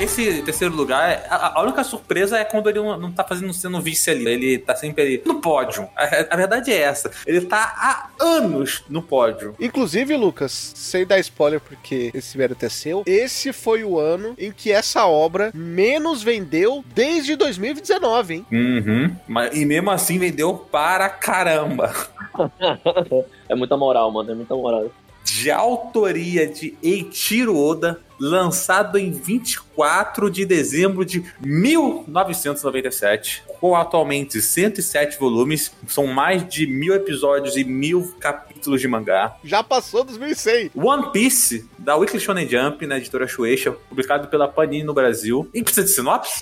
[0.00, 3.80] Esse terceiro lugar, a, a única surpresa é quando ele não, não tá fazendo sendo
[3.82, 4.26] vice ali.
[4.26, 5.86] Ele tá sempre ali no pódio.
[5.94, 7.10] A, a verdade é essa.
[7.26, 9.54] Ele tá há anos no pódio.
[9.60, 14.50] Inclusive, Lucas, sem dar spoiler porque esse mérito é seu, esse foi o ano em
[14.50, 18.46] que essa obra menos vendeu desde 2019, hein?
[18.50, 19.16] Uhum.
[19.28, 21.92] Mas, e mesmo assim vendeu para caramba.
[23.48, 24.90] é muita moral, mano, é muita moral.
[25.22, 35.18] De autoria de Eiichiro Oda, lançado em 24 de dezembro de 1997, com atualmente 107
[35.18, 39.36] volumes, são mais de mil episódios e mil capítulos de mangá.
[39.42, 40.70] Já passou 2100.
[40.74, 45.48] One Piece, da Weekly Shonen Jump, na editora Shueisha, publicado pela Panini no Brasil.
[45.54, 46.40] E precisa de sinopse?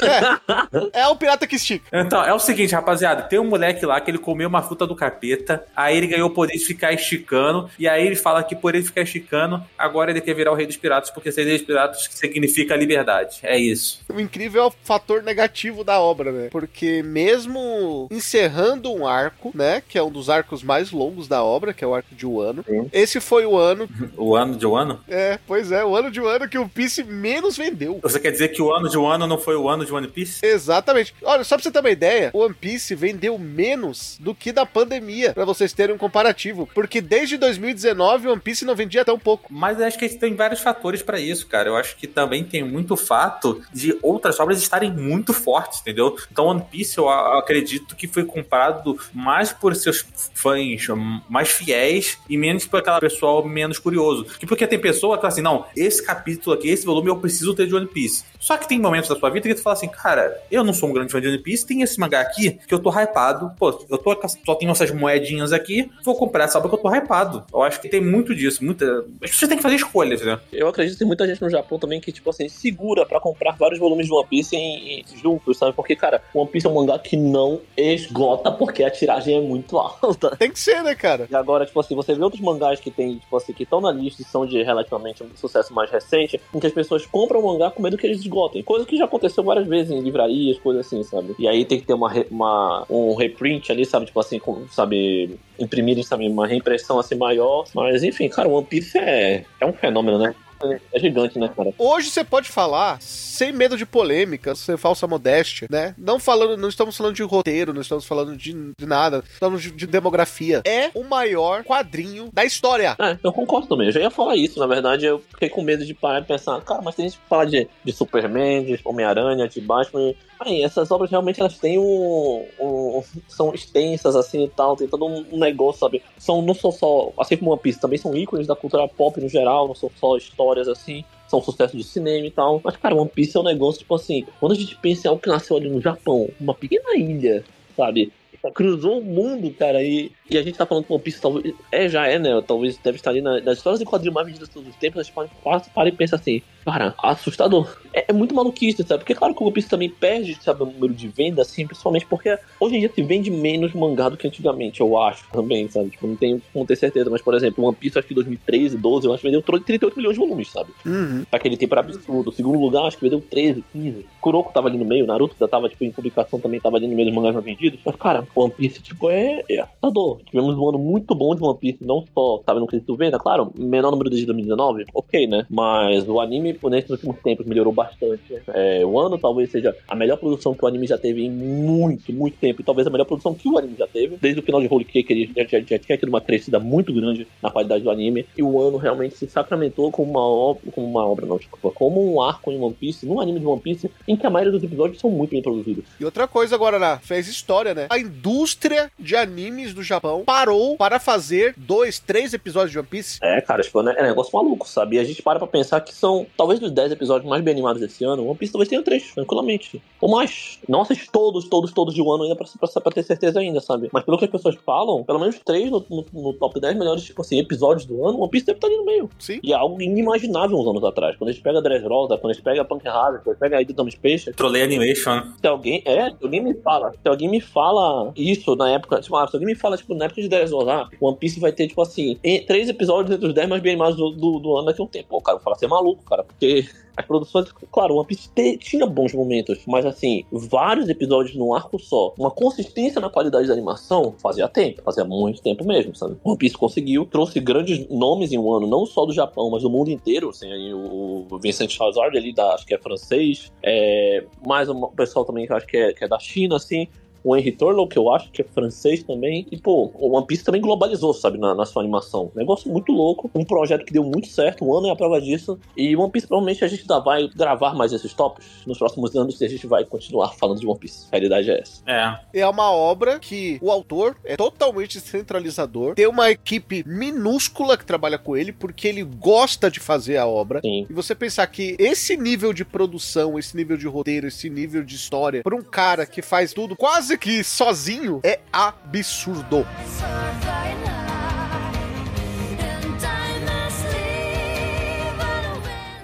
[0.93, 1.85] É o pirata que estica.
[1.93, 4.97] Então, é o seguinte, rapaziada, tem um moleque lá que ele comeu uma fruta do
[4.97, 8.74] capeta, aí ele ganhou o poder de ficar esticando, e aí ele fala que por
[8.74, 12.09] ele ficar esticando, agora ele quer virar o rei dos piratas, porque ser rei piratas
[12.11, 13.41] significa liberdade.
[13.43, 14.01] É isso.
[14.09, 16.49] O incrível é o fator negativo da obra, né?
[16.51, 19.83] Porque mesmo encerrando um arco, né?
[19.87, 22.64] Que é um dos arcos mais longos da obra, que é o arco de Wano.
[22.66, 22.89] Sim.
[22.91, 23.89] Esse foi o ano.
[24.16, 25.01] O ano de Wano?
[25.07, 28.01] É, pois é, o ano de Wano que o Piece menos vendeu.
[28.03, 30.45] Você quer dizer que o ano de Wano não foi o ano de One Piece?
[30.45, 31.14] Exatamente.
[31.23, 34.66] Olha, só pra você ter uma ideia, o One Piece vendeu menos do que da
[34.66, 36.69] pandemia, pra vocês terem um comparativo.
[36.75, 39.53] Porque desde 2019 o One Piece não vendia tão pouco.
[39.53, 41.57] Mas acho que tem vários fatores pra isso, cara.
[41.59, 46.16] Cara, eu acho que também tem muito fato de outras obras estarem muito fortes, entendeu?
[46.30, 50.04] Então One Piece eu acredito que foi comprado mais por seus
[50.34, 50.86] fãs
[51.28, 54.24] mais fiéis e menos por aquela pessoa menos curioso.
[54.38, 57.54] Que porque tem pessoa que fala assim, não, esse capítulo aqui, esse volume eu preciso
[57.54, 58.24] ter de One Piece.
[58.38, 60.88] Só que tem momentos da sua vida que tu fala assim, cara, eu não sou
[60.88, 63.70] um grande fã de One Piece, tem esse mangá aqui que eu tô hypado, pô,
[63.90, 67.44] eu tô, só tenho essas moedinhas aqui, vou comprar essa obra que eu tô hypado.
[67.52, 69.04] Eu acho que tem muito disso, muita...
[69.22, 70.38] As pessoas têm que fazer escolhas, né?
[70.52, 73.57] Eu acredito que tem muita gente no Japão também que, tipo assim, segura pra comprar
[73.57, 75.72] vários volumes de One Piece em, em- juntos, sabe?
[75.74, 79.78] Porque, cara, One Piece é um mangá que não esgota porque a tiragem é muito
[79.78, 80.36] alta.
[80.36, 81.26] Tem que ser, né, cara?
[81.30, 83.91] E agora, tipo assim, você vê outros mangás que tem, tipo assim, que estão na
[83.93, 87.47] lista e são de relativamente um sucesso mais recente, em que as pessoas compram o
[87.47, 88.62] mangá com medo que eles esgotem.
[88.62, 91.34] Coisa que já aconteceu várias vezes em livrarias, coisas assim, sabe?
[91.39, 94.07] E aí tem que ter uma, uma- um reprint ali, sabe?
[94.07, 95.39] Tipo assim, com- sabe?
[95.59, 96.28] Imprimirem, sabe?
[96.28, 97.64] Uma reimpressão assim maior.
[97.74, 100.34] Mas, enfim, cara, One Piece é, é um fenômeno, né?
[100.62, 101.72] É- gigante, né, cara?
[101.78, 105.94] Hoje você pode falar sem medo de polêmica, sem falsa modéstia, né?
[105.96, 109.70] Não falando, não estamos falando de roteiro, não estamos falando de, de nada, estamos de,
[109.70, 110.62] de demografia.
[110.64, 112.96] É o maior quadrinho da história.
[112.98, 113.86] É, eu concordo também.
[113.86, 115.06] Eu já ia falar isso, na verdade.
[115.06, 117.68] Eu fiquei com medo de parar e pensar, cara, mas tem gente que fala de,
[117.84, 120.14] de Superman, de Homem-Aranha, de Batman.
[120.47, 125.39] Essas obras realmente elas têm um, um- são extensas assim e tal, tem todo um
[125.39, 126.03] negócio, sabe?
[126.18, 129.28] São não são só, assim como One Piece, também são ícones da cultura pop no
[129.28, 131.05] geral, não são só histórias assim.
[131.28, 132.61] São sucesso de cinema e tal.
[132.64, 135.20] Mas, cara, One Piece é um negócio, tipo assim, quando a gente pensa em algo
[135.20, 137.45] que nasceu ali no Japão, uma pequena ilha,
[137.76, 138.11] sabe?
[138.55, 141.55] Cruzou o mundo, cara, e, e a gente tá falando que One Piece talvez.
[141.72, 142.31] É, já é, né?
[142.47, 145.01] Talvez deve estar ali na- nas histórias de quadrinho mais vendidas de todos os tempos.
[145.01, 147.68] A gente pode passa, para e pensa assim, cara, assustador.
[147.95, 149.01] É, é muito maluquice, sabe?
[149.01, 152.07] Porque, claro, que o One Piece também perde, sabe, o número de venda, assim, principalmente
[152.07, 155.91] porque hoje em dia se vende menos mangá do que antigamente, eu acho também, sabe?
[155.91, 158.76] Tipo, não tenho como ter certeza, mas, por exemplo, One Piece, acho que em 2013,
[158.76, 160.70] 12, eu acho que vendeu 38 milhões de volumes, sabe?
[160.85, 161.24] Uhum.
[161.33, 162.31] Aquele tempo era absurdo.
[162.31, 164.07] O segundo lugar, acho que vendeu 13, 15.
[164.20, 166.95] Kuroko tava ali no meio, Naruto já tava, tipo, em publicação também, tava ali no
[166.95, 167.81] meio dos mangás mais vendidos.
[167.85, 170.18] Mas, cara, One Piece, tipo, é, é assustador.
[170.25, 173.53] Tivemos um ano muito bom de One Piece, não só, sabe, no quesito venda, claro,
[173.57, 175.47] menor número desde 2019, ok, né?
[175.51, 178.41] Mas o anime, por nesses últimos tempos, melhorou bastante.
[178.49, 182.12] É, o ano talvez seja a melhor produção que o anime já teve em muito,
[182.12, 182.61] muito tempo.
[182.61, 184.16] E talvez a melhor produção que o anime já teve.
[184.21, 186.93] Desde o final de Holy Cake, ele já, já, já tinha tido uma crescida muito
[186.93, 188.27] grande na qualidade do anime.
[188.37, 192.14] E o ano realmente se sacramentou como uma obra, como uma obra, não, desculpa, como
[192.14, 194.62] um arco em One Piece, num anime de One Piece, em que a maioria dos
[194.62, 195.85] episódios são muito bem produzidos.
[195.99, 196.99] E outra coisa agora, né?
[197.03, 197.87] fez história, né?
[197.91, 203.18] A indústria de animes do Japão parou para fazer dois, três episódios de One Piece.
[203.22, 204.96] É, cara, tipo, né, é negócio maluco, sabe?
[204.96, 207.80] E a gente para pra pensar que são, talvez dos 10 episódios mais bem animados
[207.80, 209.82] desse ano, One Piece talvez tenha três, tranquilamente.
[210.00, 210.59] Ou mais.
[210.68, 213.61] Não assisti todos, todos, todos de um ano ainda pra, pra, pra ter certeza ainda,
[213.61, 213.88] sabe?
[213.92, 217.02] Mas pelo que as pessoas falam, pelo menos três no, no- no top 10 melhores,
[217.04, 219.11] tipo assim, episódios do ano, One Piece deve estar ali no meio.
[219.18, 219.40] Sim.
[219.42, 221.16] E é algo inimaginável uns anos atrás.
[221.16, 223.56] Quando a gente pega Dressrosa, quando a gente pega Punk Hazard, quando a gente pega
[223.59, 225.22] a Ida Dumb Space, Trolei Animation.
[225.40, 229.16] se alguém, é, se alguém me fala, se alguém me fala isso na época, tipo,
[229.16, 231.53] ah, se alguém me fala, tipo, na época de 10 horas, ah, One Piece vai
[231.53, 234.66] ter, tipo assim, três episódios entre os 10 mais bem animados do, do, do ano
[234.66, 235.09] daqui a um tempo.
[235.11, 238.84] Pô, cara, eu falo, você é maluco, cara, porque as produções, claro, One Piece tinha
[238.84, 244.14] bons momentos, mas assim, vários episódios num arco só, uma consistência na qualidade da animação,
[244.20, 246.16] fazia tempo, fazia muito tempo mesmo, sabe?
[246.24, 249.70] One Piece conseguiu, trouxe grandes nomes em um ano, não só do Japão, mas do
[249.70, 254.24] mundo inteiro, assim, aí o o Vincent Hazard ali, da, acho que é francês, é,
[254.46, 256.88] mais um pessoal também que acho que é, que é da China, assim,
[257.23, 259.47] o Henry Turlow, que eu acho que é francês também.
[259.51, 262.31] E, pô, o One Piece também globalizou, sabe, na, na sua animação.
[262.35, 263.31] Negócio muito louco.
[263.35, 265.59] Um projeto que deu muito certo, um ano é a prova disso.
[265.77, 269.41] E One Piece, provavelmente, a gente ainda vai gravar mais esses tópicos nos próximos anos
[269.41, 271.07] e a gente vai continuar falando de One Piece.
[271.11, 271.83] A realidade é essa.
[271.87, 272.41] É.
[272.41, 278.19] É uma obra que o autor é totalmente centralizador, tem uma equipe minúscula que trabalha
[278.19, 280.61] com ele, porque ele gosta de fazer a obra.
[280.61, 280.87] Sim.
[280.89, 284.95] E você pensar que esse nível de produção, esse nível de roteiro, esse nível de
[284.95, 289.66] história, para um cara que faz tudo quase que sozinho, é absurdo.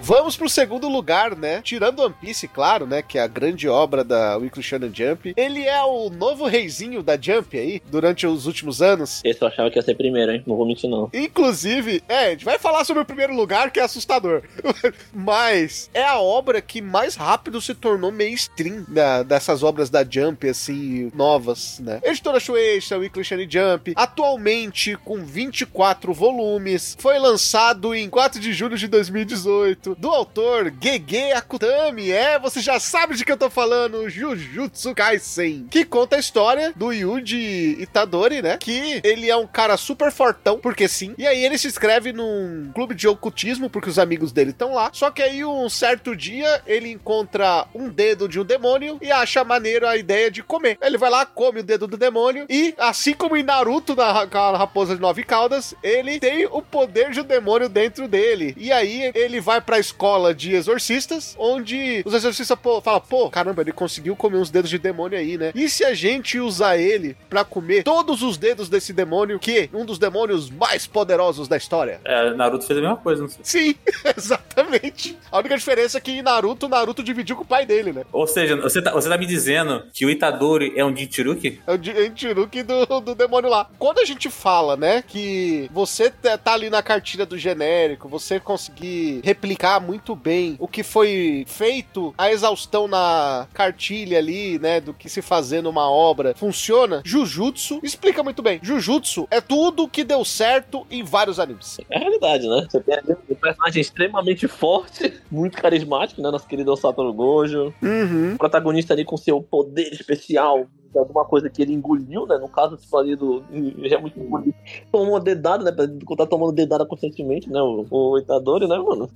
[0.07, 1.63] Vamos pro segundo lugar, né?
[1.63, 3.01] Tirando One Piece, claro, né?
[3.01, 5.33] Que é a grande obra da Weekly Shonen Jump.
[5.35, 9.19] Ele é o novo reizinho da Jump aí, durante os últimos anos.
[9.25, 10.43] Esse eu achava que ia ser primeiro, hein?
[10.45, 11.09] Não vou mentir, não.
[11.11, 14.43] Inclusive, é, a gente vai falar sobre o primeiro lugar, que é assustador.
[15.11, 20.47] Mas é a obra que mais rápido se tornou mainstream da- dessas obras da Jump,
[20.47, 21.99] assim, novas, né?
[22.03, 28.77] Editora Shueisha, Weekly Shonen Jump, atualmente com 24 volumes, foi lançado em 4 de julho
[28.77, 29.94] de 2018.
[29.97, 32.11] Do autor Gege Akutami.
[32.11, 36.73] É, você já sabe de que eu tô falando, Jujutsu Kaisen, que conta a história
[36.75, 38.57] do Yuji Itadori, né?
[38.57, 41.13] Que ele é um cara super fortão, porque sim.
[41.17, 44.89] E aí ele se inscreve num clube de ocultismo, porque os amigos dele estão lá.
[44.93, 49.43] Só que aí um certo dia ele encontra um dedo de um demônio e acha
[49.43, 50.77] maneiro a ideia de comer.
[50.81, 54.11] Ele vai lá, come o dedo do demônio e, assim como em Naruto, na
[54.57, 58.55] raposa de nove caudas, ele tem o poder de um demônio dentro dele.
[58.57, 63.61] E aí ele vai pra escola de exorcistas, onde os exorcistas pô, falam, pô, caramba,
[63.61, 65.51] ele conseguiu comer uns dedos de demônio aí, né?
[65.53, 69.69] E se a gente usar ele pra comer todos os dedos desse demônio, que é
[69.73, 71.99] um dos demônios mais poderosos da história?
[72.03, 73.39] É, Naruto fez a mesma coisa, não sei.
[73.43, 73.75] Sim,
[74.15, 75.17] exatamente.
[75.31, 78.03] A única diferença é que em Naruto, Naruto dividiu com o pai dele, né?
[78.11, 81.61] Ou seja, você tá, você tá me dizendo que o Itadori é um Jinchuruki?
[81.65, 83.69] É o Jinchuruki do, do demônio lá.
[83.77, 89.21] Quando a gente fala, né, que você tá ali na cartilha do genérico, você conseguir
[89.23, 95.09] replicar muito bem o que foi feito, a exaustão na cartilha ali, né, do que
[95.09, 97.01] se fazer numa obra, funciona.
[97.03, 98.59] Jujutsu explica muito bem.
[98.61, 101.77] Jujutsu é tudo que deu certo em vários animes.
[101.89, 102.67] É a realidade, né?
[102.69, 106.29] Você tem ali um personagem extremamente forte, muito carismático, né?
[106.29, 107.73] Nosso querido Satoru Gojo.
[107.81, 108.33] Uhum.
[108.35, 112.37] O protagonista ali com seu poder especial, de alguma coisa que ele engoliu, né?
[112.37, 113.43] No caso, tipo ali do.
[113.83, 114.55] Já é muito engolido.
[114.91, 115.71] Tomou uma dedada, né?
[115.71, 117.61] Pra tá tomando dedada constantemente, né?
[117.61, 119.09] O, o Itadori, né, mano?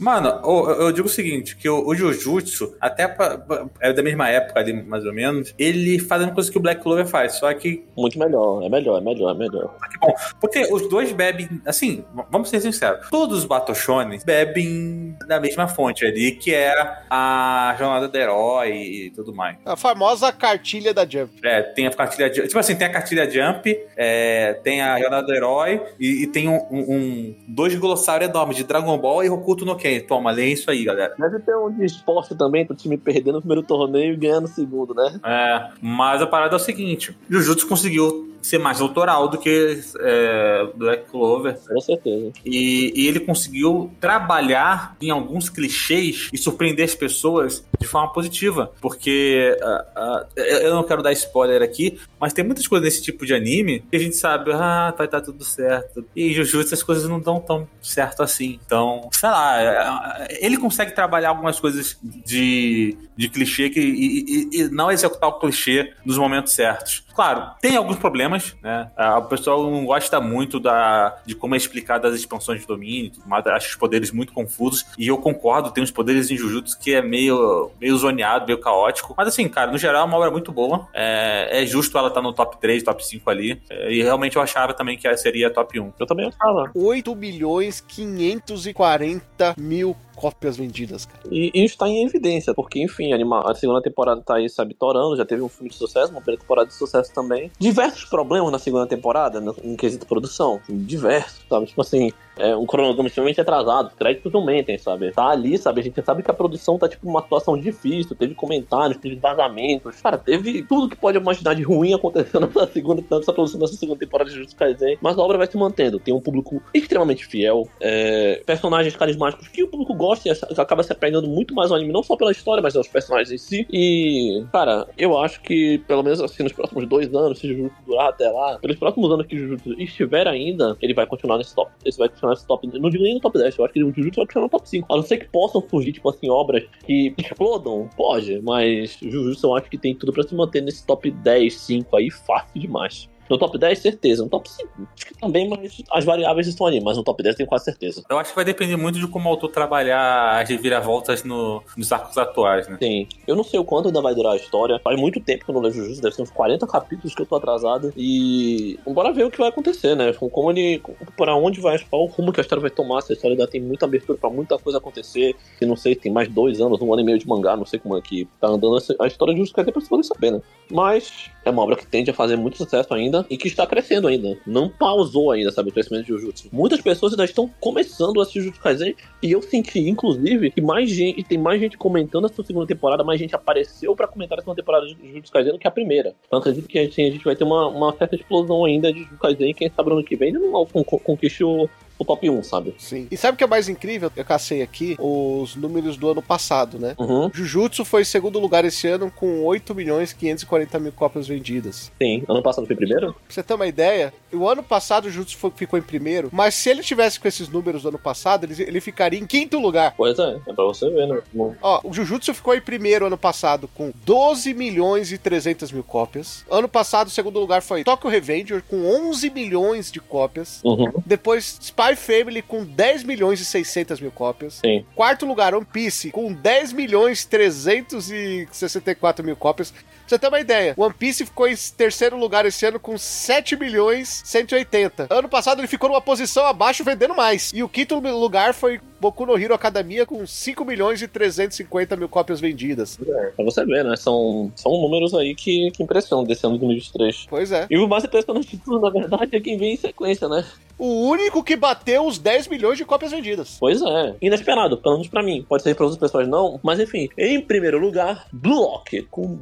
[0.00, 4.02] Mano, eu, eu digo o seguinte, que o, o Jujutsu, até pra- pra- é da
[4.02, 7.06] mesma época ali, mais ou menos, ele faz a mesma coisa que o Black Clover
[7.06, 9.74] faz, só que, Muito melhor, é melhor, é melhor, é melhor.
[9.90, 15.38] que bom, porque os dois bebem, assim, vamos ser sinceros, todos os Batoshones bebem da
[15.38, 16.72] mesma fonte ali, que é
[17.10, 19.56] a jornada do herói e tudo mais.
[19.64, 21.30] A famosa cartilha da Jump.
[21.44, 22.48] É, tem a cartilha Jump.
[22.48, 26.48] Tipo assim, tem a cartilha Jump, é, tem a Jornada do Herói e, e tem
[26.48, 29.89] um, um- um- dois glossários enormes de Dragon Ball e Hokuto no Ken.
[29.98, 31.14] Toma, lê isso aí, galera.
[31.18, 34.46] Deve ter um de esporte também pro time perder no primeiro torneio e ganhar no
[34.46, 35.18] segundo, né?
[35.24, 40.66] É, mas a parada é o seguinte: Jujutsu conseguiu ser mais autoral do que é,
[40.74, 41.58] Black Clover.
[41.68, 42.32] Com certeza.
[42.44, 48.72] E, e ele conseguiu trabalhar em alguns clichês e surpreender as pessoas de forma positiva.
[48.80, 53.24] Porque ah, ah, eu não quero dar spoiler aqui, mas tem muitas coisas desse tipo
[53.26, 56.04] de anime que a gente sabe, ah, vai estar tudo certo.
[56.14, 58.58] E Jujutsu as coisas não dão tão certo assim.
[58.64, 64.60] Então, sei lá, ah, ele consegue trabalhar algumas coisas de, de clichê que, e, e-
[64.62, 67.04] e não executar o clichê nos momentos certos.
[67.14, 68.29] Claro, tem alguns problemas,
[68.62, 68.90] né?
[68.96, 73.06] Ah, O pessoal não gosta muito da, de como é explicado as expansões de domínio,
[73.06, 74.84] e tudo mais, acha os poderes muito confusos.
[74.98, 79.14] E eu concordo, tem uns poderes em Jujutsu que é meio, meio zoneado, meio caótico.
[79.16, 80.88] Mas assim, cara, no geral é uma obra muito boa.
[80.94, 83.60] É, é justo ela estar no top 3, top 5 ali.
[83.70, 85.92] É, e realmente eu achava também que seria top 1.
[85.98, 86.70] Eu também achava.
[86.74, 91.20] 8 milhões 540 mil cópias vendidas, cara.
[91.30, 94.48] E e isso tá em evidência, porque, enfim, a, anima- a segunda temporada tá aí,
[94.50, 97.50] sabe, torando, já teve um filme de sucesso, uma primeira temporada de sucesso também.
[97.58, 100.60] Diversos problemas na segunda temporada, no, em quesito produção.
[100.68, 101.66] Diversos, sabe?
[101.66, 105.12] Tipo assim, é um cronograma extremamente atrasado, créditos não mentem, sabe?
[105.12, 105.80] Tá ali, sabe?
[105.80, 110.00] A gente sabe que a produção tá, tipo, uma situação difícil, teve comentários, teve vazamentos.
[110.00, 113.98] Cara, teve tudo que pode imaginar de ruim acontecendo na segunda, nessa produção dessa segunda
[113.98, 114.98] temporada de Jujutsu Kaisen.
[115.00, 115.98] Mas a obra vai se mantendo.
[115.98, 120.92] Tem um público extremamente fiel, é, personagens carismáticos que o público gosta e acaba se
[120.92, 123.66] apegando muito mais ao anime, não só pela história, mas aos personagens em si.
[123.70, 128.08] E, cara, eu acho que, pelo menos assim, nos próximos dois anos, se Jujutsu durar
[128.08, 131.70] até lá, pelos próximos anos que Jujutsu estiver ainda, ele vai continuar nesse top.
[131.84, 132.66] Esse vai continuar nesse top.
[132.66, 134.68] Não digo nem no top 10, eu acho que o Jujutsu vai continuar no top
[134.68, 134.92] 5.
[134.92, 139.56] A não ser que possam surgir, tipo assim, obras que explodam, pode, mas Jujutsu eu
[139.56, 143.08] acho que tem tudo pra se manter nesse top 10, 5 aí, fácil demais.
[143.30, 144.22] No top 10, certeza.
[144.24, 146.80] No top 5, acho que também, mas as variáveis estão ali.
[146.80, 148.02] Mas no top 10 tenho quase certeza.
[148.10, 151.92] Eu acho que vai depender muito de como o autor trabalhar as reviravoltas no, nos
[151.92, 152.76] arcos atuais, né?
[152.82, 153.06] Sim.
[153.26, 154.80] Eu não sei o quanto ainda vai durar a história.
[154.82, 157.26] Faz muito tempo que eu não leio Jujutsu, deve ser uns 40 capítulos que eu
[157.26, 157.92] tô atrasado.
[157.96, 160.12] E bora ver o que vai acontecer, né?
[160.12, 160.82] Com- Como ele.
[161.16, 163.00] Pra onde vai, qual o rumo que a história vai tomar.
[163.02, 165.36] Se a história ainda tem muita abertura pra muita coisa acontecer.
[165.60, 167.78] E não sei, tem mais dois anos, um ano e meio de mangá, não sei
[167.78, 170.40] como é que tá andando a história de Jujutsu Kaisen pra vocês poderem saber, né?
[170.70, 174.08] Mas é uma obra que tende a fazer muito sucesso ainda e que está crescendo
[174.08, 174.38] ainda.
[174.46, 176.48] Não pausou ainda, sabe, o crescimento de Jujutsu.
[176.52, 180.90] Muitas pessoas ainda estão começando a assistir Jujutsu Kaisen e eu senti, inclusive, que mais
[180.90, 184.56] gente, tem mais gente comentando essa segunda temporada, mais gente apareceu pra comentar a segunda
[184.56, 186.14] temporada de Jujutsu Kaisen do que a primeira.
[186.26, 189.18] Então acredito que assim, a gente vai ter uma, uma certa explosão ainda de Jujutsu
[189.18, 191.68] Kaisen quem sabe no ano que vem não con- con- conquiste o,
[192.00, 192.74] o top 1, sabe?
[192.78, 193.06] Sim.
[193.10, 194.10] E sabe o que é mais incrível?
[194.16, 196.94] Eu cacei aqui os números do ano passado, né?
[196.98, 197.30] Uhum.
[197.32, 201.92] Jujutsu foi em segundo lugar esse ano com 8 milhões e 540 mil cópias vendidas.
[202.02, 202.22] Sim.
[202.28, 203.12] Ano passado foi primeiro?
[203.12, 206.54] Pra você ter uma ideia, o ano passado o Jujutsu foi- ficou em primeiro, mas
[206.54, 209.94] se ele tivesse com esses números do ano passado, ele, ele ficaria em quinto lugar.
[209.96, 211.20] Pois é, é pra você ver, né?
[211.32, 215.84] Bom, Ó, o Jujutsu ficou em primeiro ano passado com 12 milhões e 300 mil
[215.84, 216.44] cópias.
[216.50, 220.60] Ano passado, o segundo lugar foi Tokyo Revenger com 11 milhões de cópias.
[220.64, 220.90] Uhum.
[221.04, 224.60] Depois, Spy Family com 10 milhões e 600 mil cópias.
[224.64, 224.84] Sim.
[224.94, 229.72] Quarto lugar, One Piece com 10 milhões 364 mil cópias.
[230.10, 233.54] Pra você ter uma ideia, One Piece ficou em terceiro lugar esse ano com 7
[233.54, 235.06] milhões 180.
[235.08, 237.52] Ano passado ele ficou numa posição abaixo vendendo mais.
[237.54, 242.08] E o quinto lugar foi Boku no Hero Academia com 5 milhões e 350 mil
[242.08, 242.98] cópias vendidas.
[243.00, 243.96] É, pra você ver, né?
[243.96, 247.26] São, são números aí que, que impressionam desse ano de 2023.
[247.30, 247.66] Pois é.
[247.70, 250.44] E o mais impressionante de tudo, na verdade, é quem vem em sequência, né?
[250.78, 253.56] O único que bateu os 10 milhões de cópias vendidas.
[253.60, 254.14] Pois é.
[254.20, 255.44] Inesperado, pelo menos pra mim.
[255.46, 257.08] Pode ser para outras pessoas não, mas enfim.
[257.18, 259.38] Em primeiro lugar, Blue Lock, com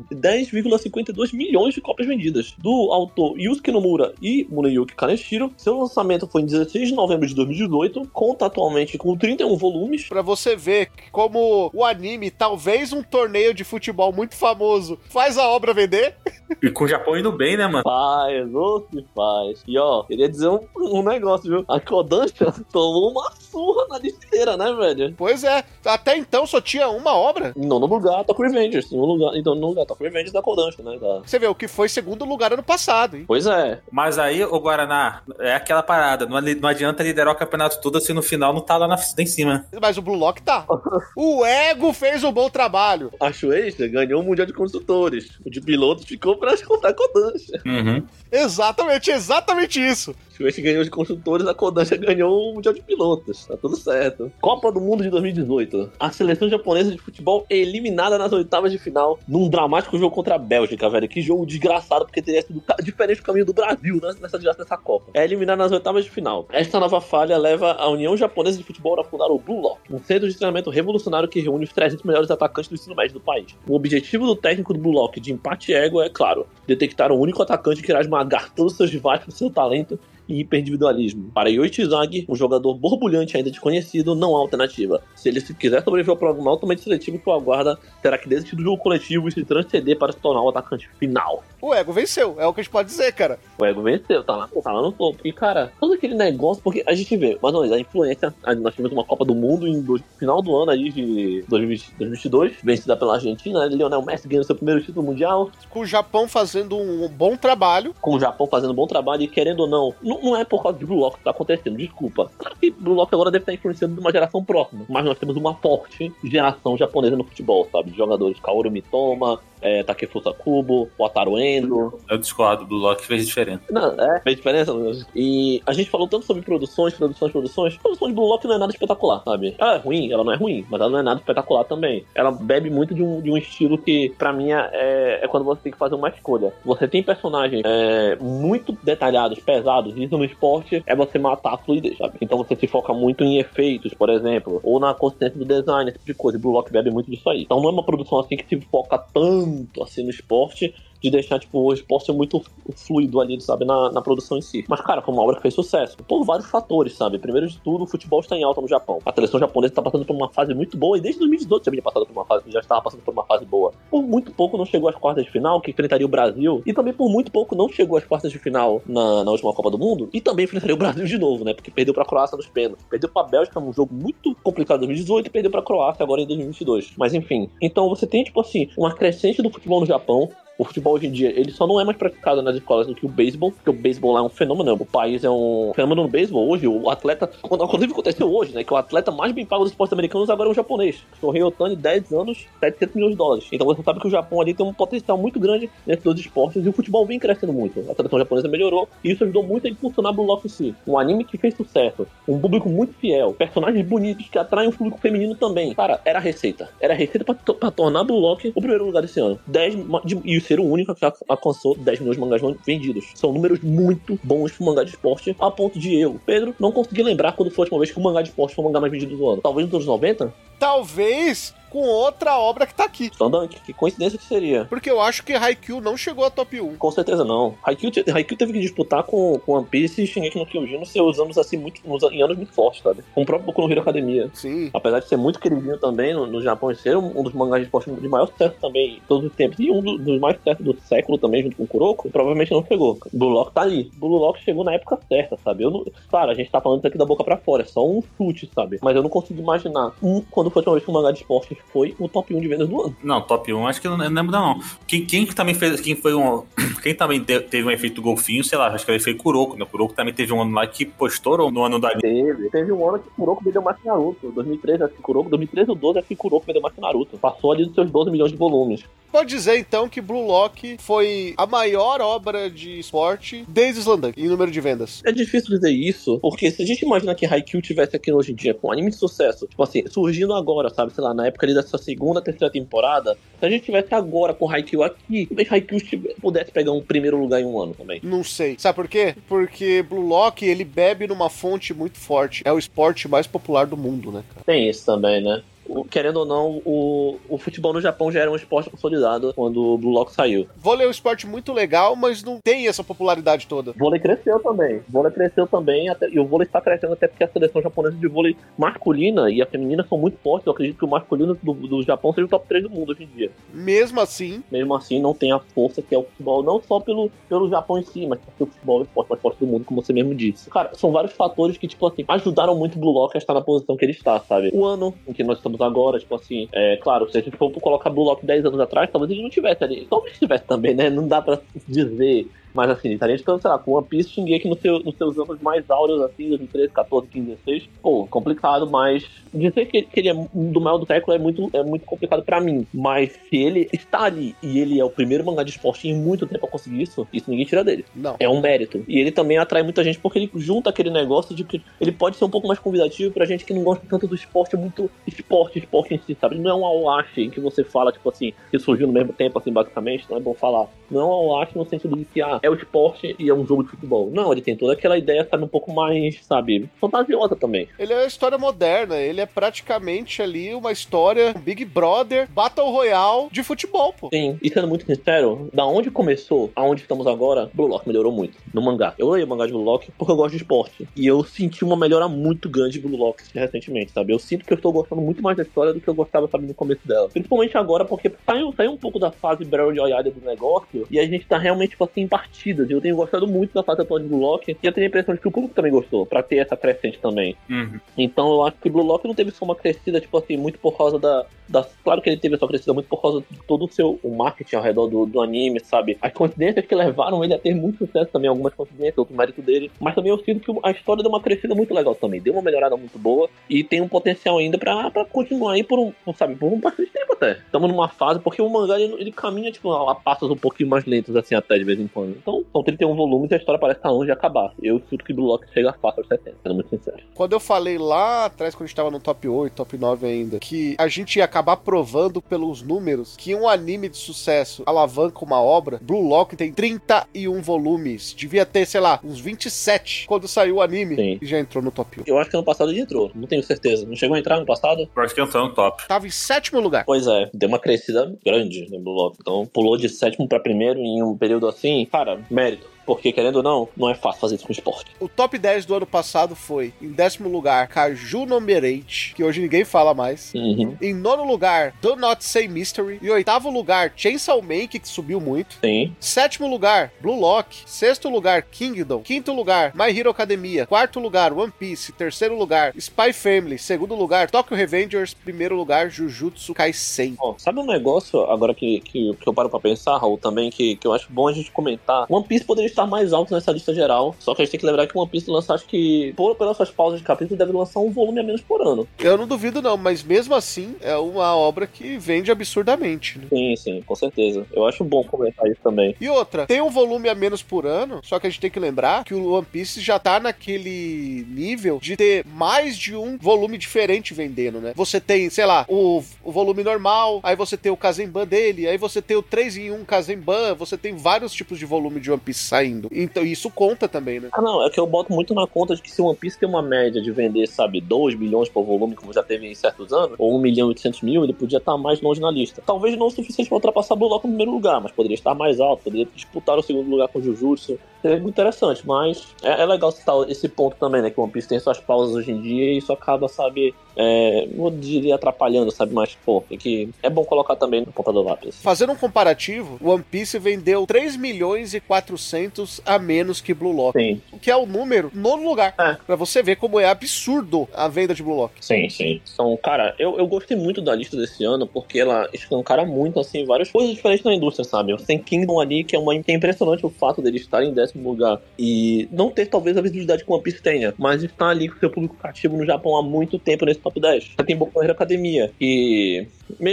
[0.63, 2.55] 10,52 milhões de cópias vendidas.
[2.59, 5.53] Do autor Yusuke Nomura e Muneyuki Kaneshiro.
[5.57, 8.09] Seu lançamento foi em 16 de novembro de 2018.
[8.13, 10.09] Conta atualmente com 31 volumes.
[10.09, 15.39] Pra você ver que como o anime, talvez um torneio de futebol muito famoso, faz
[15.39, 16.15] a obra vender.
[16.63, 17.83] E com o Japão indo bem, né, mano?
[17.83, 19.63] Faz, ou se faz.
[19.67, 21.65] E ó, queria dizer um, um negócio, viu?
[21.69, 25.15] A Kodansha tomou uma surra na listeira, né, velho?
[25.17, 27.53] Pois é, até então só tinha uma obra.
[27.57, 28.91] Em nono lugar, Tokyo Revengers.
[28.93, 30.43] Em nono lugar, então, no lugar, Tokyo Revengers da
[30.83, 30.99] Né?
[30.99, 31.21] Da...
[31.21, 33.25] Você vê o que foi segundo lugar ano passado, hein?
[33.27, 33.81] Pois é.
[33.91, 36.27] Mas aí, o Guaraná, é aquela parada.
[36.27, 39.27] Não, adianta liderar o campeonato todo se no final não tá lá, na, lá em
[39.27, 39.67] cima.
[39.81, 40.67] Mas o Blue Lock tá.
[41.17, 43.13] O Ego fez um bom trabalho.
[43.21, 45.31] A Shueisha ganhou o Mundial de Construtores.
[45.45, 47.51] O de pilotos ficou pra contar a.
[47.65, 48.05] Uhum.
[48.31, 50.15] Exatamente, exatamente isso.
[50.39, 53.47] Shueisha ganhou de construtores, a Kodansha ganhou o Mundial de Pilotos.
[53.47, 54.31] Tá tudo certo.
[54.41, 55.91] Copa do Mundo de 2018.
[55.99, 60.37] A seleção japonesa de futebol é eliminada nas oitavas de final num dramático jogo contra
[60.37, 61.09] a Bélgica, velho.
[61.09, 65.11] Que jogo desgraçado, porque teria sido diferente do caminho do Brasil né, nessa, nessa Copa.
[65.13, 66.47] É eliminada nas oitavas de final.
[66.53, 69.99] Esta nova falha leva a União Japonesa de Futebol a fundar o Blue Lock, um
[69.99, 73.57] centro de treinamento revolucionário que reúne os 300 melhores atacantes do ensino médio do país.
[73.67, 77.43] O objetivo do técnico do Blue Lock de empate ego é, claro, detectar o único
[77.43, 81.31] atacante que irá esmagar todos os seus rivais com seu talento e hiperindividualismo.
[81.35, 85.01] Para Yoichi Zagi, um jogador borbulhante ainda desconhecido, não há alternativa.
[85.15, 88.57] Se ele se quiser sobreviver ao programa altamente seletivo que o aguarda, terá que desistir
[88.57, 91.43] do jogo coletivo e se transcender para se tornar o atacante final.
[91.61, 93.39] O Ego venceu, é o que a gente pode dizer, cara.
[93.59, 95.19] O Ego venceu, tá lá, tá lá no topo.
[95.25, 98.35] E, cara, todo aquele negócio, porque a gente vê, mais ou menos, a influência.
[98.61, 99.85] Nós tivemos uma Copa do Mundo em
[100.19, 103.75] final do ano aí de 2020 2022, vencida pela Argentina, né?
[103.75, 107.95] Lionel Messi ganhando seu primeiro título mundial, Com o Japão fazendo um bom trabalho.
[108.01, 110.63] com o Japão fazendo um bom trabalho e querendo ou não, não, não é por
[110.63, 112.31] causa de Blue Lock que tá acontecendo, desculpa.
[112.39, 115.37] Claro que Blue Lock agora deve estar influenciando de uma geração próxima, mas nós temos
[115.37, 117.91] uma forte geração japonesa no futebol, sabe?
[117.91, 123.63] De jogadores Kaoru Mitoma, é, Takefusa Kubo, Wataru Endo, Eu discordo, do Loki fez diferença.
[123.71, 124.73] Não, é, fez diferença.
[125.15, 127.77] E a gente falou tanto sobre produções, produções, produções.
[127.77, 129.55] A produção de Blue Lock não é nada espetacular, sabe?
[129.59, 132.05] Ela é ruim, ela não é ruim, mas ela não é nada espetacular também.
[132.15, 135.63] Ela bebe muito de um, de um estilo que, pra mim, é, é quando você
[135.63, 136.53] tem que fazer uma escolha.
[136.65, 141.99] Você tem personagens é, muito detalhados, pesados, e no esporte é você matar a fluidez,
[141.99, 142.19] sabe?
[142.21, 145.99] Então você se foca muito em efeitos, por exemplo, ou na consistência do design, esse
[145.99, 146.39] tipo de coisa.
[146.39, 147.43] E Blue Lock bebe muito disso aí.
[147.43, 151.39] Então não é uma produção assim que se foca tanto assim no esporte de deixar,
[151.39, 152.43] tipo, o esporte muito
[152.75, 154.65] fluido ali, sabe, na, na produção em si.
[154.69, 155.97] Mas, cara, foi uma obra que fez sucesso.
[156.07, 157.19] Por vários fatores, sabe?
[157.19, 158.99] Primeiro de tudo, o futebol está em alta no Japão.
[159.05, 161.83] A seleção japonesa está passando por uma fase muito boa e desde 2018 já vinha
[161.83, 163.73] passando por uma fase, já estava passando por uma fase boa.
[163.91, 166.63] Por muito pouco não chegou às quartas de final, que enfrentaria o Brasil.
[166.67, 169.71] E também por muito pouco não chegou às quartas de final na, na última Copa
[169.71, 170.09] do Mundo.
[170.13, 171.55] E também enfrentaria o Brasil de novo, né?
[171.55, 172.85] Porque perdeu pra Croácia nos pênaltis.
[172.89, 176.27] Perdeu pra Bélgica num jogo muito complicado em 2018 e perdeu pra Croácia agora em
[176.27, 176.93] 2022.
[176.97, 177.49] Mas enfim.
[177.61, 180.29] Então você tem, tipo assim, uma crescente do futebol no Japão.
[180.59, 183.07] O futebol hoje em dia, ele só não é mais praticado nas escolas do que
[183.07, 186.09] o beisebol, porque o beisebol lá é um fenômeno, o país é um fenômeno no
[186.09, 189.71] beisebol hoje, o atleta, inclusive aconteceu hoje, né, que o atleta mais bem pago dos
[189.71, 193.47] esportes americanos agora é um japonês, o Rei Otani, 10 anos, 700 milhões de dólares.
[193.53, 196.67] Então você sabe que o Japão ali tem um potencial muito grande nesses dois esportes
[196.67, 197.79] e o futebol vem crescendo muito.
[197.89, 200.75] A seleção japonesa melhorou e isso ajudou muito a impulsionar Blue Lock si.
[200.85, 204.99] Um anime que fez sucesso, um público muito fiel, personagens bonitos que atraem o público
[204.99, 205.73] feminino também.
[205.75, 206.69] Cara, era a receita.
[206.81, 209.39] Era a receita pra tornar Blue Lock o primeiro lugar desse ano.
[209.47, 213.05] 10, ma- de- e ser o único que alcançou 10 milhões de mangás vendidos.
[213.15, 217.03] São números muito bons pro mangá de esporte, a ponto de eu, Pedro, não consegui
[217.03, 218.91] lembrar quando foi a última vez que o mangá de esporte foi o mangá mais
[218.91, 219.43] vendido do ano.
[219.43, 220.33] Talvez nos anos 90?
[220.59, 223.11] Talvez com outra obra que tá aqui.
[223.17, 224.65] Sandunk, que coincidência que seria.
[224.67, 226.77] Porque eu acho que Haikyuu não chegou a top 1.
[226.77, 227.55] Com certeza não.
[227.63, 231.19] Haikyuu, Haikyuu teve que disputar com, com One Piece e Shingeki no Kyojin nos seus
[231.19, 233.03] anos assim, muito, nos, em anos muito fortes, sabe?
[233.15, 234.31] Com o próprio Boku no Hero Academia.
[234.35, 234.71] Sim.
[234.73, 237.61] Apesar de ser muito queridinho também no, no Japão e ser um, um dos mangás
[237.63, 240.37] de esporte de maior sucesso também em todos os tempos, e um do- dos mais
[240.37, 242.99] sucessos do século também, junto com o Kuroko, provavelmente não chegou.
[243.13, 243.91] Blue Lock tá ali.
[243.97, 245.65] Blue Lock chegou na época certa, sabe?
[245.65, 247.87] Eu não, claro, a gente tá falando isso aqui da boca pra fora, é só
[247.87, 248.79] um chute, sabe?
[248.83, 251.19] Mas eu não consigo imaginar um, quando foi a última vez que um mangá de
[251.21, 252.97] esporte foi o top 1 de vendas do ano.
[253.03, 254.61] Não, top 1, acho que não, não lembro não.
[254.87, 256.43] Quem, quem que também fez, quem foi um,
[256.83, 259.65] quem também te- teve um efeito golfinho, sei lá, acho que ele foi Kuroko, né?
[259.65, 262.49] Kuroko também teve um ano lá que postou no ano da Teve.
[262.51, 264.31] Teve um ano que Kuroko vendeu mais que Naruto.
[264.31, 267.19] 2013 acho que Kuroko, 2013 ou 12 acho que Kuroko vendeu mais que Naruto.
[267.19, 268.85] Passou ali dos seus 12 milhões de volumes.
[269.11, 274.29] Pode dizer então que Blue Lock foi a maior obra de esporte desde Slandunk em
[274.29, 275.01] número de vendas.
[275.07, 278.35] É difícil dizer isso, porque se a gente imagina que Haikyuu tivesse aqui hoje em
[278.35, 281.55] dia com anime de sucesso, tipo assim, surgindo agora, sabe, sei lá, na época ali
[281.55, 285.81] dessa segunda, terceira temporada, se a gente tivesse agora com Haikyuu aqui, talvez Haikyuu
[286.21, 288.01] pudesse pegar um primeiro lugar em um ano também.
[288.03, 288.57] Não sei.
[288.59, 289.15] Sabe por quê?
[289.29, 292.43] Porque Blue Lock, ele bebe numa fonte muito forte.
[292.45, 294.45] É o esporte mais popular do mundo, né, cara?
[294.45, 295.43] Tem isso também, né?
[295.91, 299.79] Querendo ou não, o, o futebol no Japão já era um esporte consolidado quando o
[299.79, 300.47] Blue Lock saiu.
[300.57, 303.73] Vôlei é um esporte muito legal, mas não tem essa popularidade toda.
[303.73, 304.81] Vôlei cresceu também.
[304.89, 308.09] Vôlei cresceu também, até- e o vôlei está crescendo até porque a seleção japonesa de
[308.09, 310.47] vôlei masculina e a feminina são muito fortes.
[310.47, 313.05] Eu acredito que o masculino do, do Japão seja o top 3 do mundo hoje
[313.05, 313.31] em dia.
[313.53, 317.11] Mesmo assim, Mesmo assim, não tem a força que é o futebol, não só pelo,
[317.29, 319.65] pelo Japão em si, mas porque o futebol é o esporte mais forte do mundo,
[319.65, 320.51] como você mesmo disse.
[320.51, 323.41] Cara, são vários fatores que, tipo assim, ajudaram muito o Blue Lock a estar na
[323.41, 324.51] posição que ele está, sabe?
[324.53, 327.51] O ano em que nós estamos agora, tipo assim, é claro, se a gente for
[327.53, 329.87] colocar Blue Lock 10 anos atrás, talvez ele não tivesse ali.
[329.89, 330.91] Talvez tivesse também, né?
[330.91, 332.29] Não dá pra dizer.
[332.59, 335.41] Mas assim, estaria ficando, sei lá, com One Piece Shingeki no seu, nos seus anos
[335.41, 337.69] mais áureos, assim, 2013, 14, 15, 16.
[337.81, 341.63] Pô, complicado, mas dizer que, que ele é do maior do século é muito, é
[341.63, 342.67] muito complicado pra mim.
[342.75, 346.27] Mas se ele está ali e ele é o primeiro mangá de esporte em muito
[346.27, 347.85] tempo a conseguir isso, isso ninguém tira dele.
[347.95, 348.17] não.
[348.19, 348.85] É um mérito.
[348.89, 352.17] E ele também atrai muita gente porque ele junta aquele negócio de que ele pode
[352.17, 355.61] ser um pouco mais convidativo pra gente que não gosta tanto do esporte, muito esporte,
[355.61, 356.39] esporte em si, sabe?
[356.39, 359.39] Não é um awashi em que você fala, tipo assim, que surgiu no mesmo tempo,
[359.39, 360.67] assim, basicamente, não é bom falar.
[360.91, 363.47] Não é um awashi no sentido de que, ah, é o esporte e é um
[363.47, 364.11] jogo de futebol.
[364.13, 367.69] Não, ele tem toda aquela ideia, sabe, um pouco mais, sabe, fantasiosa também.
[367.79, 373.29] Ele é uma história moderna, ele é praticamente ali uma história Big Brother, Battle Royale
[373.31, 374.09] de futebol, pô.
[374.13, 378.39] Sim, e sendo muito sincero, da onde começou aonde estamos agora, Blue Lock melhorou muito
[378.53, 378.95] no mangá.
[378.99, 380.89] Eu leio o mangá de Blue Lock porque eu gosto de esporte.
[380.97, 384.13] E eu senti uma melhora muito grande de Blue Lock recentemente, sabe?
[384.13, 386.47] Eu sinto que eu estou gostando muito mais da história do que eu gostava, sabe,
[386.47, 387.09] no começo dela.
[387.09, 391.07] Principalmente agora, porque saiu, saiu um pouco da fase Battle Royale do negócio e a
[391.07, 392.09] gente tá realmente, tipo assim, em
[392.39, 392.71] partidas.
[392.71, 395.15] Eu tenho gostado muito da fase atual de Blue Lock e eu tenho a impressão
[395.15, 397.37] de que o público também gostou, pra ter essa crescente também.
[397.51, 397.81] Uhum.
[397.97, 400.77] Então eu acho que Blue Lock não teve só uma crescida, tipo assim, muito por
[400.77, 401.27] causa da.
[401.49, 404.15] da claro que ele teve essa crescida muito por causa de todo o seu o
[404.15, 405.99] marketing ao redor do, do anime, sabe?
[406.01, 409.71] As coincidências que levaram ele a ter muito sucesso também, algumas coincidências, outro mérito dele.
[409.81, 412.21] Mas também eu sinto que a história deu uma crescida muito legal também.
[412.21, 415.79] Deu uma melhorada muito boa e tem um potencial ainda pra, pra continuar aí por
[415.79, 417.33] um, sabe, por um bastante tempo até.
[417.33, 420.69] Estamos numa fase, porque o mangá ele, ele caminha, tipo, a, a passos um pouquinho
[420.69, 422.17] mais lentos, assim, até de vez em quando.
[422.21, 424.53] Então, são 31 volumes e a história parece estar longe de acabar.
[424.63, 426.99] Eu sinto que Blue Lock chega fácil aos 70, sendo muito sincero.
[427.15, 430.39] Quando eu falei lá atrás, quando a gente tava no top 8, top 9 ainda,
[430.39, 435.41] que a gente ia acabar provando pelos números que um anime de sucesso alavanca uma
[435.41, 438.15] obra, Blue Lock tem 31 volumes.
[438.17, 441.19] Devia ter, sei lá, uns 27 quando saiu o anime Sim.
[441.21, 442.05] e já entrou no top 1.
[442.07, 443.87] Eu acho que ano passado ele entrou, não tenho certeza.
[443.87, 444.89] Não chegou a entrar ano passado?
[444.95, 445.87] Eu acho que entrou no top.
[445.87, 446.85] Tava em sétimo lugar.
[446.85, 449.17] Pois é, deu uma crescida grande no Blue Lock.
[449.21, 451.87] Então pulou de sétimo pra primeiro em um período assim.
[451.91, 452.67] Cara, mérito.
[452.89, 454.91] Porque, querendo ou não, não é fácil fazer isso com esporte.
[454.99, 459.43] O top 10 do ano passado foi, em décimo lugar, Kaju Number 8, que hoje
[459.43, 460.33] ninguém fala mais.
[460.35, 460.75] Uhum.
[460.81, 462.99] Em nono lugar, Do Not Say Mystery.
[463.03, 465.59] Em oitavo lugar, Chainsaw Man, que subiu muito.
[465.63, 465.95] Sim.
[466.01, 467.59] Sétimo lugar, Blue Lock.
[467.67, 469.03] Sexto lugar, Kingdom.
[469.03, 470.67] Quinto lugar, My Hero Academia.
[470.67, 471.93] Quarto lugar, One Piece.
[471.93, 473.59] Terceiro lugar, Spy Family.
[473.59, 475.13] Segundo lugar, Tokyo Revengers.
[475.13, 477.17] Primeiro lugar, Jujutsu Kaisen.
[477.21, 480.77] Ó, sabe um negócio, agora que, que, que eu paro pra pensar, Raul, também, que,
[480.77, 482.07] que eu acho bom a gente comentar?
[482.09, 484.67] One Piece poderia estar mais alto nessa lista geral, só que a gente tem que
[484.67, 487.81] lembrar que One Piece lança, acho que, por, pelas suas pausas de capítulo, deve lançar
[487.81, 488.87] um volume a menos por ano.
[488.99, 493.19] Eu não duvido não, mas mesmo assim é uma obra que vende absurdamente.
[493.19, 493.27] Né?
[493.31, 494.47] Sim, sim, com certeza.
[494.53, 495.97] Eu acho bom comentar isso também.
[496.01, 498.61] E outra, tem um volume a menos por ano, só que a gente tem que
[498.61, 503.59] lembrar que o One Piece já tá naquele nível de ter mais de um volume
[503.59, 504.73] diferente vendendo, né?
[504.77, 508.79] Você tem, sei lá, o, o volume normal, aí você tem o Kazemban dele, aí
[508.79, 512.21] você tem o 3 em 1 Kazemban, você tem vários tipos de volume de One
[512.21, 512.68] Piece saindo.
[512.93, 514.29] Então isso conta também, né?
[514.33, 516.49] Ah, não, é que eu boto muito na conta de que se One Piece tem
[516.49, 520.17] uma média de vender, sabe, 2 milhões por volume, como já teve em certos anos,
[520.19, 522.63] ou 1 milhão e 800 mil, ele podia estar mais longe na lista.
[522.65, 525.61] Talvez não o suficiente para ultrapassar Blue Lock no primeiro lugar, mas poderia estar mais
[525.61, 527.79] alto, poderia disputar o segundo lugar com Jujutsu.
[528.01, 531.33] Seria muito interessante, mas é, é legal citar esse ponto também, né, que o One
[531.33, 535.73] Piece tem suas pausas hoje em dia e isso acaba, sabe, é, não diria atrapalhando,
[535.73, 538.57] sabe, mas, pô, é que é bom colocar também no ponta do lápis.
[538.63, 543.99] Fazendo um comparativo, One Piece vendeu 3 milhões e 400 a menos que Blue Lock.
[543.99, 545.75] Sim, O que é o número nono lugar.
[545.79, 545.97] É.
[546.07, 548.55] Pra você ver como é absurdo a venda de Blue Lock.
[548.61, 549.21] sim, sim.
[549.33, 553.45] Então, cara, eu, eu gostei muito da lista desse ano porque ela escancara muito, assim,
[553.45, 554.93] várias coisas diferentes na indústria, sabe?
[554.93, 557.73] Você tem Kingdom ali, que é, uma, que é impressionante o fato dele estar em
[557.73, 561.69] décimo lugar e não ter talvez a visibilidade que One Piece tenha, mas estar ali
[561.69, 564.33] com seu público cativo no Japão há muito tempo nesse top 10.
[564.37, 566.27] Você tem Boku Hero Academia, que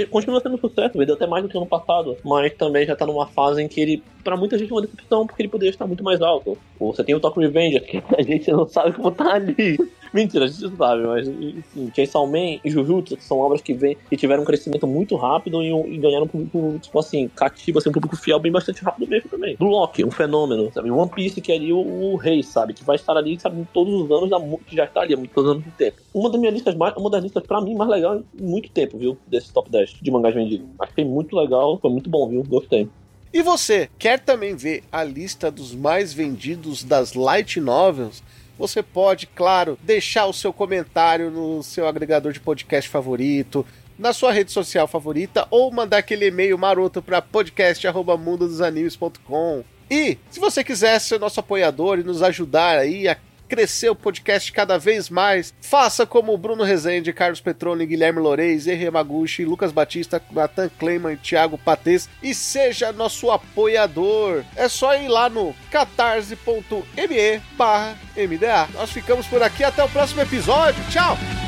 [0.10, 3.06] continua sendo um sucesso, vendeu até mais do que ano passado, mas também já tá
[3.06, 5.88] numa fase em que ele, pra muita gente, é uma decepção, porque ele poderia estar
[5.88, 6.58] muito mais alto.
[6.80, 9.56] Ou você tem o Tokyo Revenger, que a gente não sabe como tá ali.
[10.14, 14.16] Mentira, a gente sabe, mas enfim, Chainsaw Man e Jujutsu, são obras que, vem, que
[14.16, 17.94] tiveram um crescimento muito rápido e, e ganharam um público, tipo assim, cativo, assim, um
[17.94, 19.58] público fiel bem bastante rápido mesmo também.
[19.60, 20.90] Lock, um fenômeno, sabe?
[20.92, 22.74] One Piece, que é ali o, o rei, sabe?
[22.74, 25.46] Que vai estar ali, sabe, todos os anos, mu- que já está ali há muitos
[25.46, 25.98] anos de tempo.
[26.14, 28.98] Uma das minhas listas mais, uma das listas, pra mim, mais legal em muito tempo,
[28.98, 29.18] viu?
[29.28, 30.68] Desse top 10 de mangás vendidos.
[30.80, 32.44] Achei muito legal, foi muito bom, viu?
[32.44, 32.90] Gostei.
[33.36, 38.24] E você, quer também ver a lista dos mais vendidos das light novels?
[38.58, 43.66] Você pode, claro, deixar o seu comentário no seu agregador de podcast favorito,
[44.00, 49.66] na sua rede social favorita, ou mandar aquele e-mail maroto para podcast@mundodosanimes.com.
[49.92, 53.18] E se você quiser ser nosso apoiador e nos ajudar aí a
[53.48, 58.86] crescer o podcast cada vez mais, faça como Bruno Rezende, Carlos Petroni, Guilherme Loureis, Henri
[58.86, 64.44] Yamaguchi, Lucas Batista, Nathan Kleiman e Thiago Patês e seja nosso apoiador.
[64.56, 68.68] É só ir lá no catarse.me barra MDA.
[68.74, 70.84] Nós ficamos por aqui, até o próximo episódio.
[70.90, 71.45] Tchau!